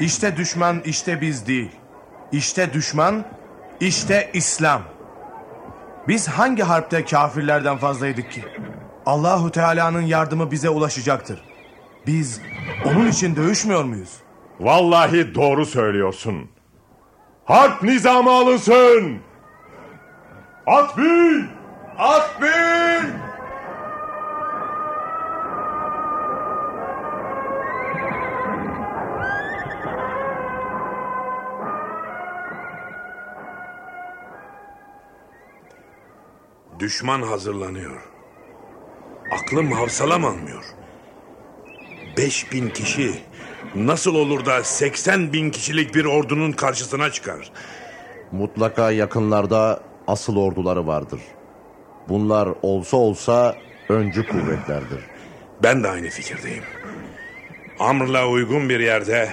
[0.00, 1.70] İşte düşman işte biz değil.
[2.32, 3.24] İşte düşman
[3.80, 4.82] işte İslam.
[6.08, 8.44] Biz hangi harpte kafirlerden fazlaydık ki?
[9.10, 11.42] Allahu Teala'nın yardımı bize ulaşacaktır.
[12.06, 12.40] Biz
[12.84, 14.16] onun için dövüşmüyor muyuz?
[14.60, 16.50] Vallahi doğru söylüyorsun.
[17.44, 19.18] Harp nizamı alınsın.
[20.66, 21.48] At bin!
[21.98, 23.10] At bin!
[36.78, 38.09] Düşman hazırlanıyor.
[39.30, 40.64] Aklım havsalam almıyor.
[42.16, 43.14] Beş bin kişi
[43.74, 47.52] nasıl olur da 80 bin kişilik bir ordunun karşısına çıkar?
[48.32, 51.20] Mutlaka yakınlarda asıl orduları vardır.
[52.08, 53.56] Bunlar olsa olsa
[53.88, 55.00] öncü kuvvetlerdir.
[55.62, 56.64] Ben de aynı fikirdeyim.
[57.78, 59.30] Amr'la uygun bir yerde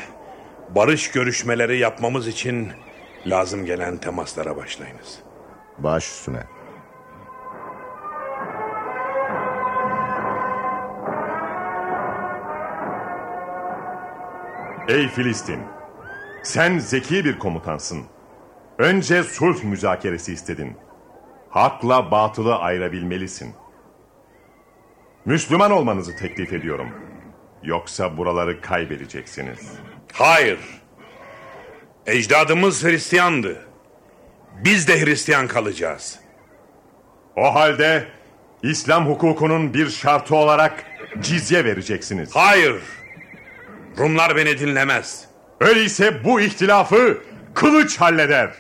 [0.76, 2.72] barış görüşmeleri yapmamız için
[3.26, 5.20] lazım gelen temaslara başlayınız.
[5.78, 6.57] Baş üstüne.
[14.88, 15.60] Ey Filistin!
[16.44, 18.04] Sen zeki bir komutansın.
[18.78, 20.78] Önce sulh müzakeresi istedin.
[21.50, 23.56] Hakla batılı ayırabilmelisin.
[25.26, 26.90] Müslüman olmanızı teklif ediyorum.
[27.64, 29.60] Yoksa buraları kaybedeceksiniz.
[30.14, 30.60] Hayır.
[32.06, 33.68] Ecdadımız Hristiyandı.
[34.64, 36.20] Biz de Hristiyan kalacağız.
[37.36, 38.08] O halde
[38.64, 40.84] İslam hukukunun bir şartı olarak
[41.20, 42.36] cizye vereceksiniz.
[42.36, 42.82] Hayır.
[43.98, 45.26] Rumlar beni dinlemez.
[45.60, 47.18] Öyleyse bu ihtilafı
[47.54, 48.52] kılıç halleder.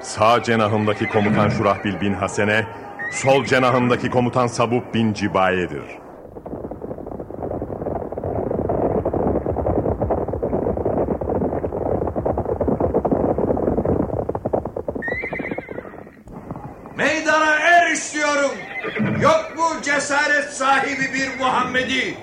[0.00, 2.66] Sağ cenahımdaki komutan Şurahbil bin Hasene,
[3.12, 6.04] sol cenahımdaki komutan Sabub bin Cibaye'dir.
[18.14, 18.50] istiyorum.
[19.22, 22.18] Yok mu cesaret sahibi bir Muhammedi?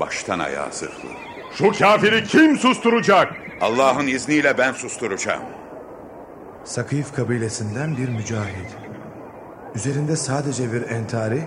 [0.00, 1.08] Baştan ayağa zırhlı.
[1.52, 3.32] Şu kafiri kim susturacak?
[3.60, 5.42] Allah'ın izniyle ben susturacağım.
[6.64, 8.76] Sakif kabilesinden bir mücahit.
[9.74, 11.42] Üzerinde sadece bir entari,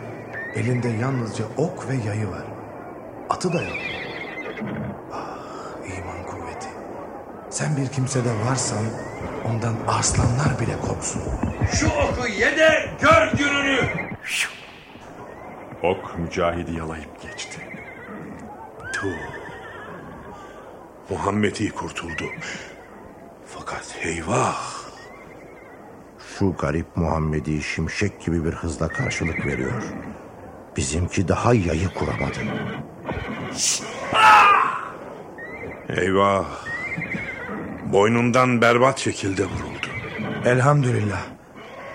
[0.56, 2.44] elinde yalnızca ok ve yayı var.
[3.30, 3.78] Atı da yok.
[5.14, 6.68] Ah iman kuvveti.
[7.50, 8.84] Sen bir kimsede varsan
[9.46, 11.22] ondan arslanlar bile korksun.
[11.74, 14.10] Şu oku ye de gör gününü.
[15.84, 17.62] Ok mücahidi yalayıp geçti.
[18.94, 19.08] Tuh.
[21.10, 22.24] Muhammed'i kurtuldu.
[23.46, 24.80] Fakat eyvah.
[26.38, 29.84] Şu garip Muhammed'i şimşek gibi bir hızla karşılık veriyor.
[30.78, 32.40] Bizimki daha yayı kuramadı.
[35.90, 36.46] Eyvah.
[37.86, 39.88] Boynundan berbat şekilde vuruldu.
[40.46, 41.22] Elhamdülillah.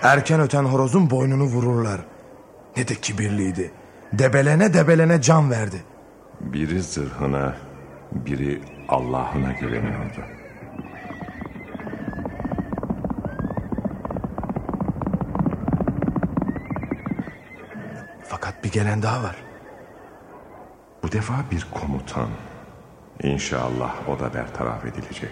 [0.01, 2.01] Erken öten horozun boynunu vururlar.
[2.77, 3.71] Ne de kibirliydi.
[4.13, 5.83] Debelene debelene can verdi.
[6.41, 7.55] Biri zırhına,
[8.11, 10.21] biri Allah'ına güveniyordu.
[18.23, 19.35] Fakat bir gelen daha var.
[21.03, 22.29] Bu defa bir komutan.
[23.23, 25.31] İnşallah o da bertaraf edilecek.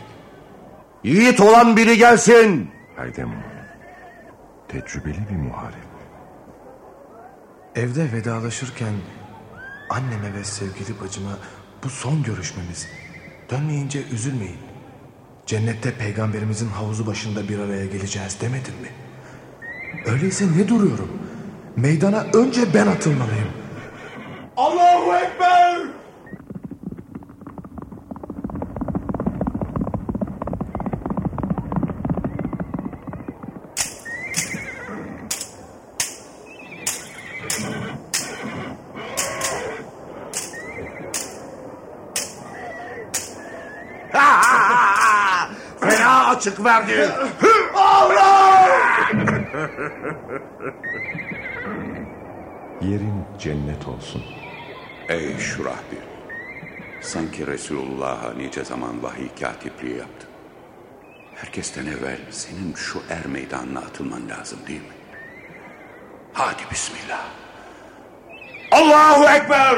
[1.03, 2.71] Yiğit olan biri gelsin.
[2.95, 3.29] Haydem,
[4.67, 5.92] tecrübeli bir muharip.
[7.75, 8.93] Evde vedalaşırken
[9.89, 11.37] anneme ve sevgili bacıma
[11.83, 12.87] bu son görüşmemiz.
[13.49, 14.57] Dönmeyince üzülmeyin.
[15.45, 18.89] Cennette peygamberimizin havuzu başında bir araya geleceğiz demedim mi?
[20.05, 21.09] Öyleyse ne duruyorum?
[21.75, 23.47] Meydana önce ben atılmalıyım.
[24.57, 26.02] Allahu Ekber!
[46.43, 46.91] Açık verdi.
[52.81, 54.23] Yerin cennet olsun.
[55.09, 56.03] Ey Şurahbil.
[57.01, 60.29] Sanki Resulullah'a nice zaman vahiy katipliği yaptın.
[61.35, 64.95] Herkesten evvel senin şu er meydanına atılman lazım değil mi?
[66.33, 67.25] Hadi bismillah.
[68.71, 69.77] Allahu Ekber!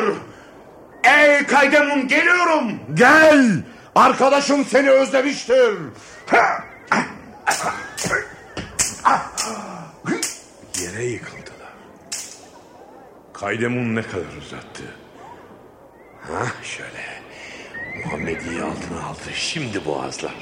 [1.04, 2.80] Ey Kaydemun geliyorum!
[2.94, 3.64] Gel.
[3.96, 5.78] Arkadaşım seni özlemiştir.
[10.82, 11.74] Yere yıkıldılar.
[13.34, 14.84] Kaydemun ne kadar uzattı.
[16.22, 17.22] Ha şöyle.
[18.06, 19.20] Muhammed'i altına aldı.
[19.34, 20.34] Şimdi boğazlar.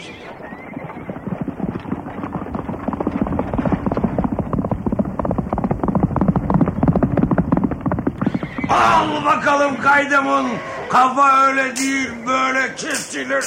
[8.69, 10.49] Al bakalım kaydemun.
[10.89, 13.45] Kafa öyle değil böyle kesilir.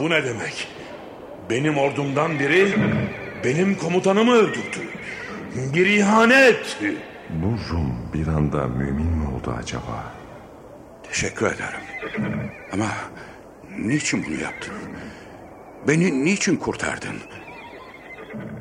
[0.00, 0.68] Bu ne demek?
[1.50, 2.74] Benim ordumdan biri
[3.44, 4.80] benim komutanımı öldürdü.
[5.74, 6.78] Bir ihanet.
[7.30, 10.12] Bu Rum bir anda mümin mi oldu acaba?
[11.02, 11.80] Teşekkür ederim.
[12.72, 12.86] Ama
[13.78, 14.74] niçin bunu yaptın?
[15.88, 17.16] Beni niçin kurtardın?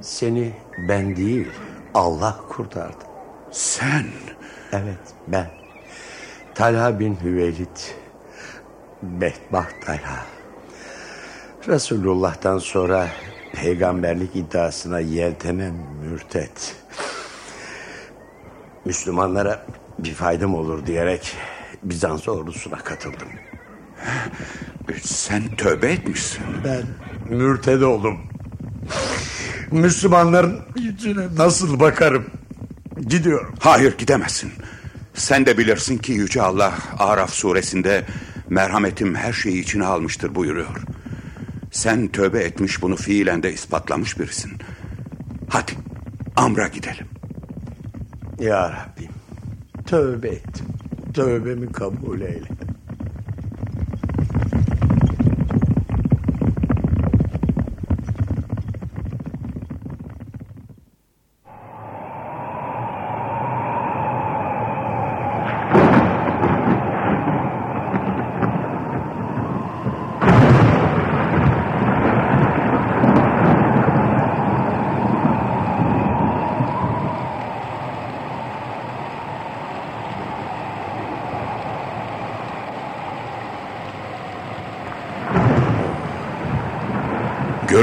[0.01, 1.47] Seni ben değil
[1.93, 3.05] Allah kurtardı.
[3.51, 4.05] Sen?
[4.71, 5.47] Evet ben.
[6.55, 7.77] Talha bin Hüveylid.
[9.03, 10.38] Bedbaht Talha.
[11.67, 13.09] Resulullah'tan sonra
[13.53, 16.75] peygamberlik iddiasına yeltenen mürtet.
[18.85, 19.65] Müslümanlara
[19.99, 21.35] bir faydam olur diyerek
[21.83, 23.27] Bizans ordusuna katıldım.
[25.01, 26.43] Sen tövbe etmişsin.
[26.65, 26.83] Ben
[27.37, 28.17] mürted oldum.
[29.71, 32.25] Müslümanların yüzüne nasıl bakarım?
[33.07, 33.55] Gidiyorum.
[33.59, 34.51] Hayır gidemezsin.
[35.13, 38.05] Sen de bilirsin ki Yüce Allah Araf suresinde
[38.49, 40.83] merhametim her şeyi içine almıştır buyuruyor.
[41.71, 44.51] Sen tövbe etmiş bunu fiilen de ispatlamış birisin.
[45.49, 45.71] Hadi
[46.35, 47.07] Amr'a gidelim.
[48.39, 49.11] Ya Rabbim
[49.85, 50.65] tövbe ettim.
[51.13, 52.47] Tövbemi kabul eyle.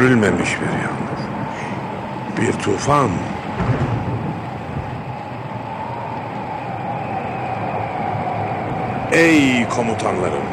[0.07, 1.19] Görülmemiş bir yağmur.
[2.41, 3.11] Bir tufan.
[9.13, 10.45] Ey komutanlarım!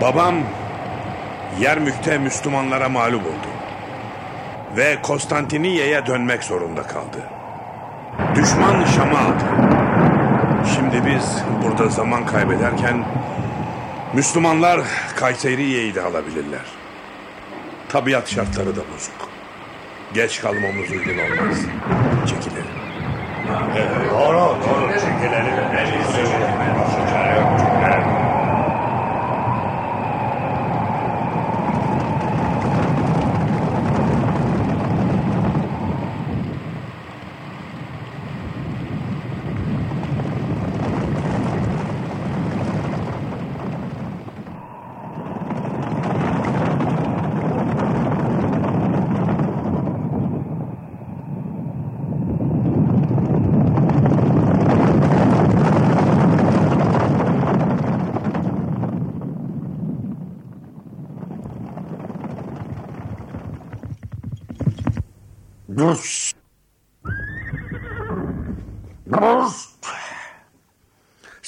[0.00, 0.34] Babam
[1.60, 3.48] Yermük'te Müslümanlara mağlup oldu.
[4.76, 7.22] Ve Konstantiniye'ye dönmek zorunda kaldı.
[8.34, 9.44] Düşman Şam'a aldı.
[10.74, 13.04] Şimdi biz burada zaman kaybederken
[14.14, 14.80] Müslümanlar
[15.16, 16.87] Kayseriye'yi de alabilirler.
[17.88, 19.28] Tabiat şartları da bozuk.
[20.14, 21.58] Geç kalmamız uygun olmaz.
[22.26, 22.66] Çekilelim.
[24.10, 24.92] Doğru, doğru.
[24.92, 25.54] Çekilelim.
[25.76, 26.32] En iyisi.
[27.10, 27.58] Çare yok.
[27.58, 28.28] Çekilelim.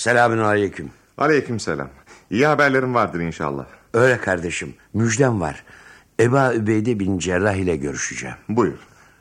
[0.00, 0.90] Selamün aleyküm.
[1.18, 1.88] Aleyküm selam.
[2.30, 3.66] İyi haberlerim vardır inşallah.
[3.94, 4.74] Öyle kardeşim.
[4.94, 5.64] Müjdem var.
[6.20, 8.36] Eba Übeyde bin Cerrah ile görüşeceğim.
[8.48, 8.78] Buyur.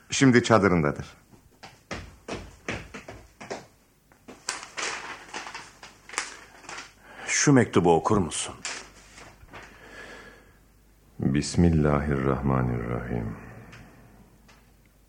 [0.09, 1.05] Şimdi çadırındadır.
[7.27, 8.55] Şu mektubu okur musun?
[11.19, 13.35] Bismillahirrahmanirrahim.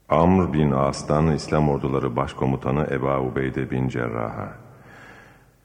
[0.09, 4.70] Amr bin As'tan İslam orduları başkomutanı Eba Ubeyde bin Cerrah'a.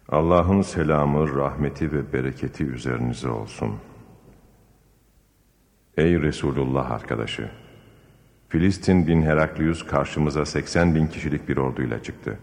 [0.09, 3.75] Allah'ın selamı, rahmeti ve bereketi üzerinize olsun.
[5.97, 7.49] Ey Resulullah arkadaşı!
[8.49, 12.39] Filistin bin Heraklius karşımıza 80 bin kişilik bir orduyla çıktı.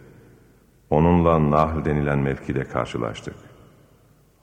[0.90, 3.34] Onunla Nahl denilen mevkide karşılaştık.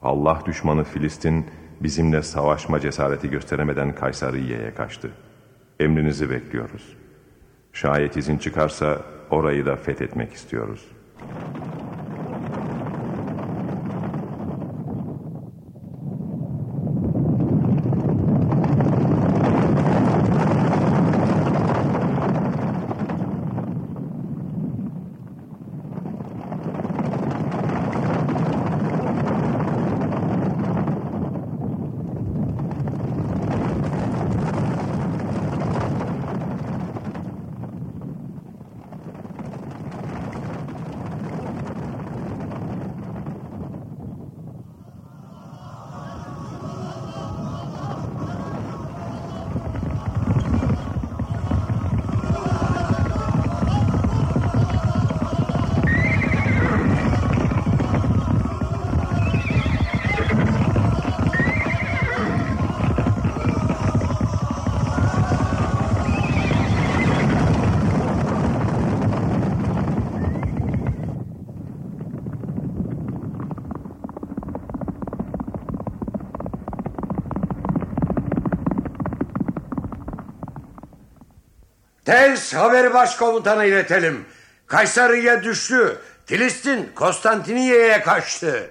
[0.02, 1.46] Allah düşmanı Filistin
[1.80, 5.10] bizimle savaşma cesareti gösteremeden Kayseriye'ye kaçtı.
[5.80, 6.96] Emrinizi bekliyoruz.
[7.72, 10.88] Şayet izin çıkarsa orayı da fethetmek istiyoruz.
[82.10, 84.24] Tez haberi başkomutana iletelim.
[84.66, 85.98] Kayseriye düştü.
[86.26, 88.70] Filistin Konstantiniye'ye kaçtı.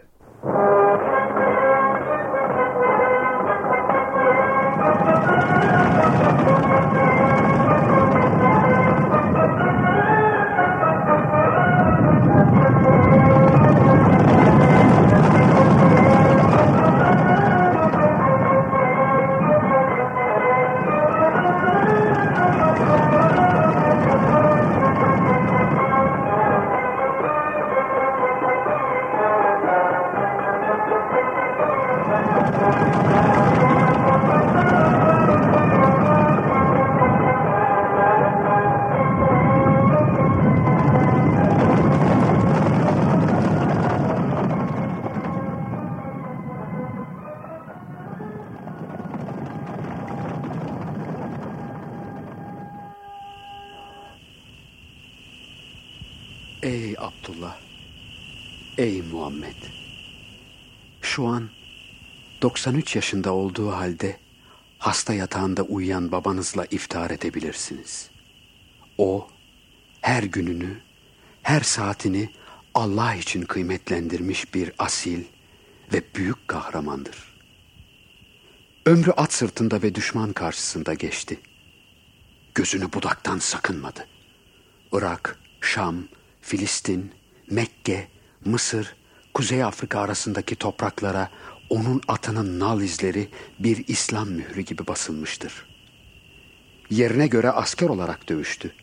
[56.70, 57.58] Ey Abdullah,
[58.78, 59.56] ey Muhammed.
[61.02, 61.50] Şu an
[62.42, 64.20] 93 yaşında olduğu halde
[64.78, 68.10] hasta yatağında uyuyan babanızla iftihar edebilirsiniz.
[68.98, 69.28] O
[70.02, 70.82] her gününü,
[71.42, 72.30] her saatini
[72.74, 75.24] Allah için kıymetlendirmiş bir asil
[75.94, 77.36] ve büyük kahramandır.
[78.86, 81.40] Ömrü at sırtında ve düşman karşısında geçti.
[82.56, 84.08] gözünü budaktan sakınmadı.
[84.92, 86.04] Irak, Şam,
[86.50, 87.12] Filistin,
[87.52, 88.08] Mekke,
[88.46, 88.96] Mısır,
[89.34, 91.30] Kuzey Afrika arasındaki topraklara
[91.70, 93.28] onun atının nal izleri
[93.60, 95.66] bir İslam mührü gibi basılmıştır.
[96.90, 98.74] Yerine göre asker olarak dövüştü.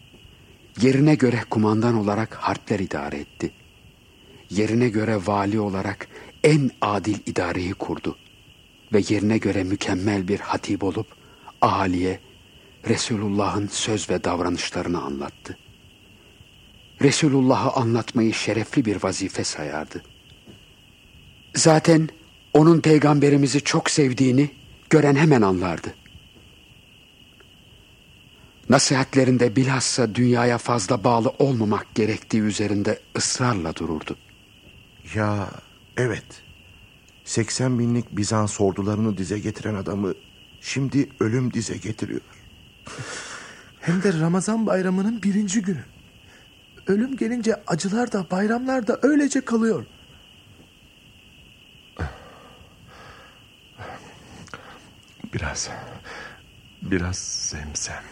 [0.80, 3.52] Yerine göre kumandan olarak harpler idare etti.
[4.50, 6.08] Yerine göre vali olarak
[6.44, 8.16] en adil idareyi kurdu.
[8.92, 11.06] Ve yerine göre mükemmel bir hatip olup
[11.60, 12.20] ahaliye
[12.88, 15.58] Resulullah'ın söz ve davranışlarını anlattı.
[17.02, 20.02] Resulullah'ı anlatmayı şerefli bir vazife sayardı.
[21.54, 22.08] Zaten
[22.54, 24.50] onun peygamberimizi çok sevdiğini
[24.90, 25.94] gören hemen anlardı.
[28.68, 34.16] Nasihatlerinde bilhassa dünyaya fazla bağlı olmamak gerektiği üzerinde ısrarla dururdu.
[35.14, 35.50] Ya
[35.96, 36.24] evet.
[37.24, 40.14] 80 binlik Bizans ordularını dize getiren adamı
[40.60, 42.20] şimdi ölüm dize getiriyor.
[43.80, 45.84] Hem de Ramazan bayramının birinci günü.
[46.86, 49.86] Ölüm gelince acılar da bayramlar da öylece kalıyor.
[55.34, 55.70] Biraz,
[56.82, 58.02] biraz zemzem.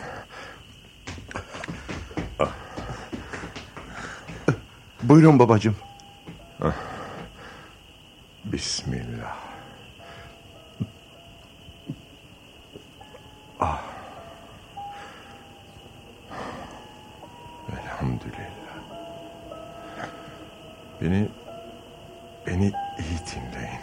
[2.39, 2.53] Ah.
[5.03, 5.77] Buyurun babacığım.
[6.61, 6.75] Ah.
[8.45, 9.37] Bismillah.
[13.61, 13.83] Ah.
[17.73, 18.44] Elhamdülillah.
[21.05, 21.29] Beni,
[22.47, 23.81] beni iyi dinleyin.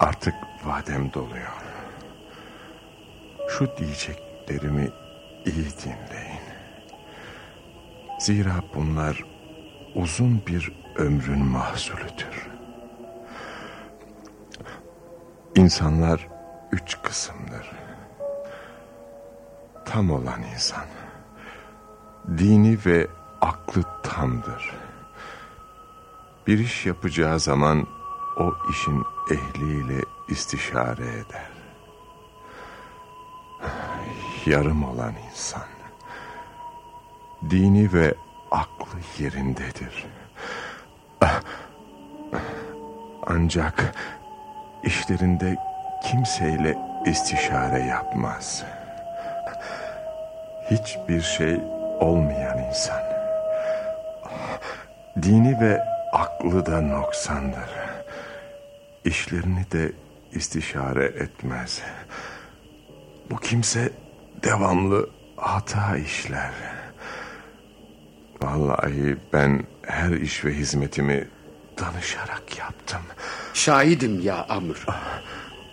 [0.00, 0.34] Artık
[0.64, 1.52] vadem doluyor.
[3.48, 4.90] Şu diyeceklerimi
[5.46, 6.40] iyi dinleyin.
[8.18, 9.24] Zira bunlar
[9.94, 12.48] uzun bir ömrün mahsulüdür.
[15.56, 16.28] İnsanlar
[16.72, 17.70] üç kısımdır.
[19.84, 20.86] Tam olan insan.
[22.38, 23.06] Dini ve
[23.40, 24.89] aklı tamdır.
[26.50, 27.86] Bir iş yapacağı zaman
[28.36, 31.50] o işin ehliyle istişare eder.
[34.46, 35.62] Yarım olan insan.
[37.50, 38.14] Dini ve
[38.50, 40.06] aklı yerindedir.
[43.26, 43.94] Ancak
[44.84, 45.56] işlerinde
[46.02, 48.64] kimseyle istişare yapmaz.
[50.70, 51.60] Hiçbir şey
[52.00, 53.00] olmayan insan.
[55.22, 57.70] Dini ve aklı da noksandır.
[59.04, 59.92] İşlerini de
[60.32, 61.82] istişare etmez.
[63.30, 63.92] Bu kimse
[64.42, 66.52] devamlı hata işler.
[68.42, 71.28] Vallahi ben her iş ve hizmetimi
[71.78, 73.00] danışarak yaptım.
[73.54, 74.86] Şahidim ya Amr.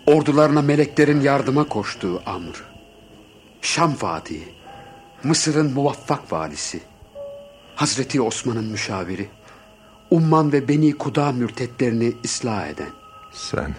[0.06, 2.64] Ordularına meleklerin yardıma koştuğu Amr.
[3.60, 4.54] Şam Vadii,
[5.24, 6.80] Mısır'ın muvaffak valisi,
[7.74, 9.28] Hazreti Osman'ın müşaviri,
[10.10, 12.90] Umman ve Beni Kuda mürtetlerini ıslah eden.
[13.32, 13.74] Sen,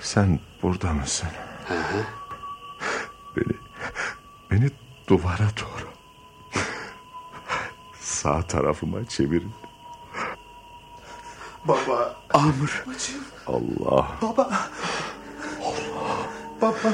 [0.00, 1.28] sen burada mısın?
[1.68, 2.04] Hı hı.
[3.36, 3.56] Beni,
[4.50, 4.70] beni
[5.08, 5.88] duvara doğru,
[8.00, 9.52] sağ tarafıma çevirin.
[11.64, 12.16] Baba.
[12.34, 12.84] Amr.
[13.46, 14.08] Allah.
[14.22, 14.50] Baba.
[16.62, 16.92] Baba.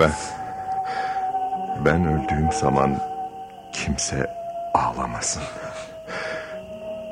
[0.00, 0.12] Ben,
[1.84, 2.98] ben öldüğüm zaman
[3.72, 4.30] kimse
[4.74, 5.42] ağlamasın.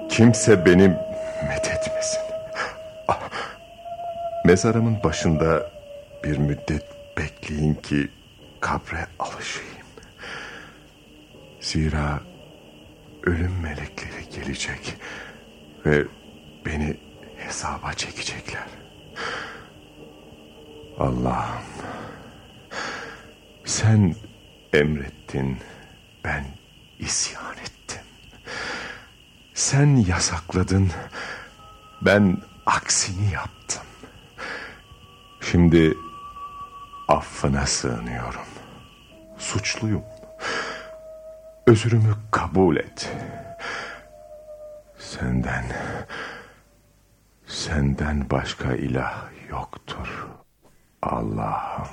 [0.08, 0.88] Kimse beni
[1.48, 2.20] methetmesin.
[3.08, 3.20] Ah,
[4.44, 5.70] Mezarımın başında
[6.24, 6.82] bir müddet
[7.18, 8.08] bekleyin ki
[8.60, 9.70] kabre alışayım.
[11.60, 12.20] Zira
[13.22, 14.96] ölüm melekleri gelecek
[15.86, 16.04] ve
[16.66, 16.96] beni
[17.36, 18.66] hesaba çekecekler.
[20.98, 21.62] Allah'ım
[23.64, 24.14] sen
[24.72, 25.58] emrettin
[26.24, 26.44] ben
[26.98, 28.02] isyan ettim.
[29.56, 30.90] Sen yasakladın
[32.02, 32.36] ben
[32.66, 33.82] aksini yaptım.
[35.40, 35.94] Şimdi
[37.08, 38.46] affına sığınıyorum.
[39.38, 40.02] Suçluyum.
[41.66, 43.12] Özrümü kabul et.
[44.98, 45.64] Senden
[47.46, 50.26] senden başka ilah yoktur.
[51.02, 51.88] Allah'ım.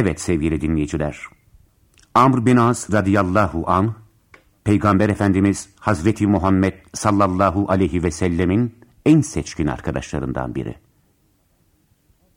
[0.00, 1.18] Evet sevgili dinleyiciler.
[2.14, 3.94] Amr bin As radıyallahu an
[4.64, 8.74] Peygamber Efendimiz Hazreti Muhammed sallallahu aleyhi ve sellemin
[9.06, 10.76] en seçkin arkadaşlarından biri.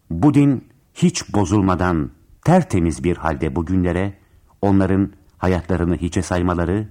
[0.09, 2.11] Bu din hiç bozulmadan
[2.45, 4.13] tertemiz bir halde bugünlere
[4.61, 6.89] onların hayatlarını hiçe saymaları,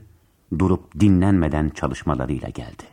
[0.59, 2.85] durup dinlenmeden çalışmalarıyla geldi.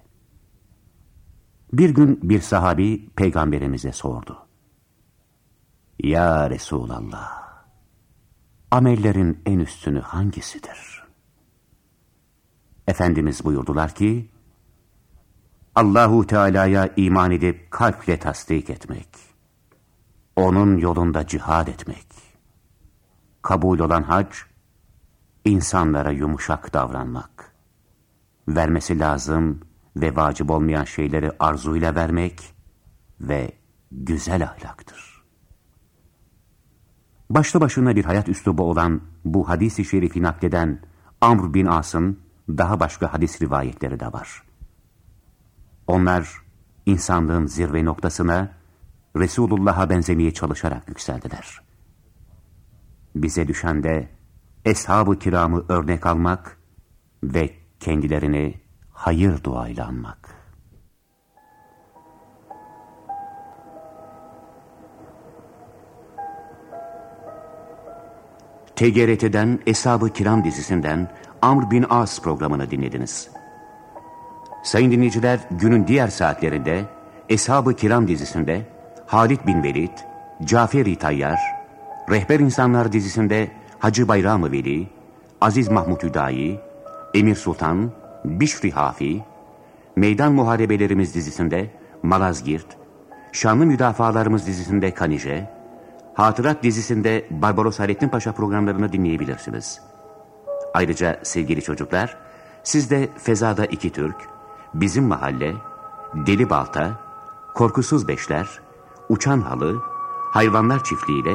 [1.73, 4.37] Bir gün bir sahabi peygamberimize sordu.
[6.03, 7.38] Ya Resulallah,
[8.71, 11.03] amellerin en üstünü hangisidir?
[12.87, 14.31] Efendimiz buyurdular ki,
[15.75, 19.07] Allahu Teala'ya iman edip kalple tasdik etmek,
[20.35, 22.07] onun yolunda cihad etmek,
[23.41, 24.35] kabul olan hac,
[25.45, 27.55] insanlara yumuşak davranmak,
[28.47, 29.61] vermesi lazım
[29.95, 32.53] ve vacip olmayan şeyleri arzuyla vermek
[33.21, 33.51] ve
[33.91, 35.08] güzel ahlaktır.
[37.29, 40.79] Başlı başına bir hayat üslubu olan bu hadisi şerifi nakleden
[41.21, 42.19] Amr bin As'ın
[42.49, 44.43] daha başka hadis rivayetleri de var.
[45.87, 46.29] Onlar
[46.85, 48.51] insanlığın zirve noktasına
[49.15, 51.61] Resulullah'a benzemeye çalışarak yükseldiler.
[53.15, 54.09] Bize düşen de
[54.65, 56.57] Eshab-ı kiramı örnek almak
[57.23, 58.61] ve kendilerini
[58.93, 60.28] hayır duayla anmak.
[68.79, 71.07] TGRT'den Eshab-ı Kiram dizisinden
[71.41, 73.29] Amr bin As programını dinlediniz.
[74.63, 76.85] Sayın dinleyiciler günün diğer saatlerinde
[77.29, 78.61] Eshab-ı Kiram dizisinde
[79.05, 79.91] Halid bin Velid,
[80.43, 81.39] Caferi Tayyar,
[82.09, 84.87] Rehber İnsanlar dizisinde Hacı Bayram-ı Veli,
[85.41, 86.59] Aziz Mahmut Hüdayi,
[87.13, 87.91] Emir Sultan,
[88.25, 89.23] Bişri Hafi,
[89.95, 91.69] Meydan Muharebelerimiz dizisinde
[92.03, 92.67] Malazgirt,
[93.31, 95.58] Şanlı Müdafalarımız dizisinde Kanije,
[96.19, 99.81] Hatırat dizisinde Barbaros Hayrettin Paşa programlarını dinleyebilirsiniz.
[100.73, 102.17] Ayrıca sevgili çocuklar,
[102.63, 104.15] siz de Fezada İki Türk,
[104.73, 105.53] Bizim Mahalle,
[106.13, 106.99] Deli Balta,
[107.55, 108.59] Korkusuz Beşler,
[109.09, 109.81] Uçan Halı,
[110.31, 111.33] Hayvanlar Çiftliği ile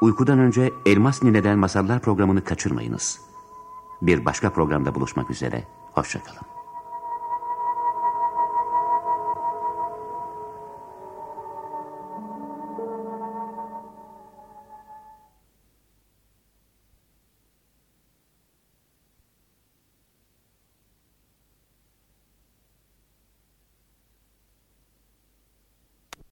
[0.00, 3.20] uykudan önce Elmas Nine'den Masallar programını kaçırmayınız.
[4.02, 6.49] Bir başka programda buluşmak üzere, hoşçakalın.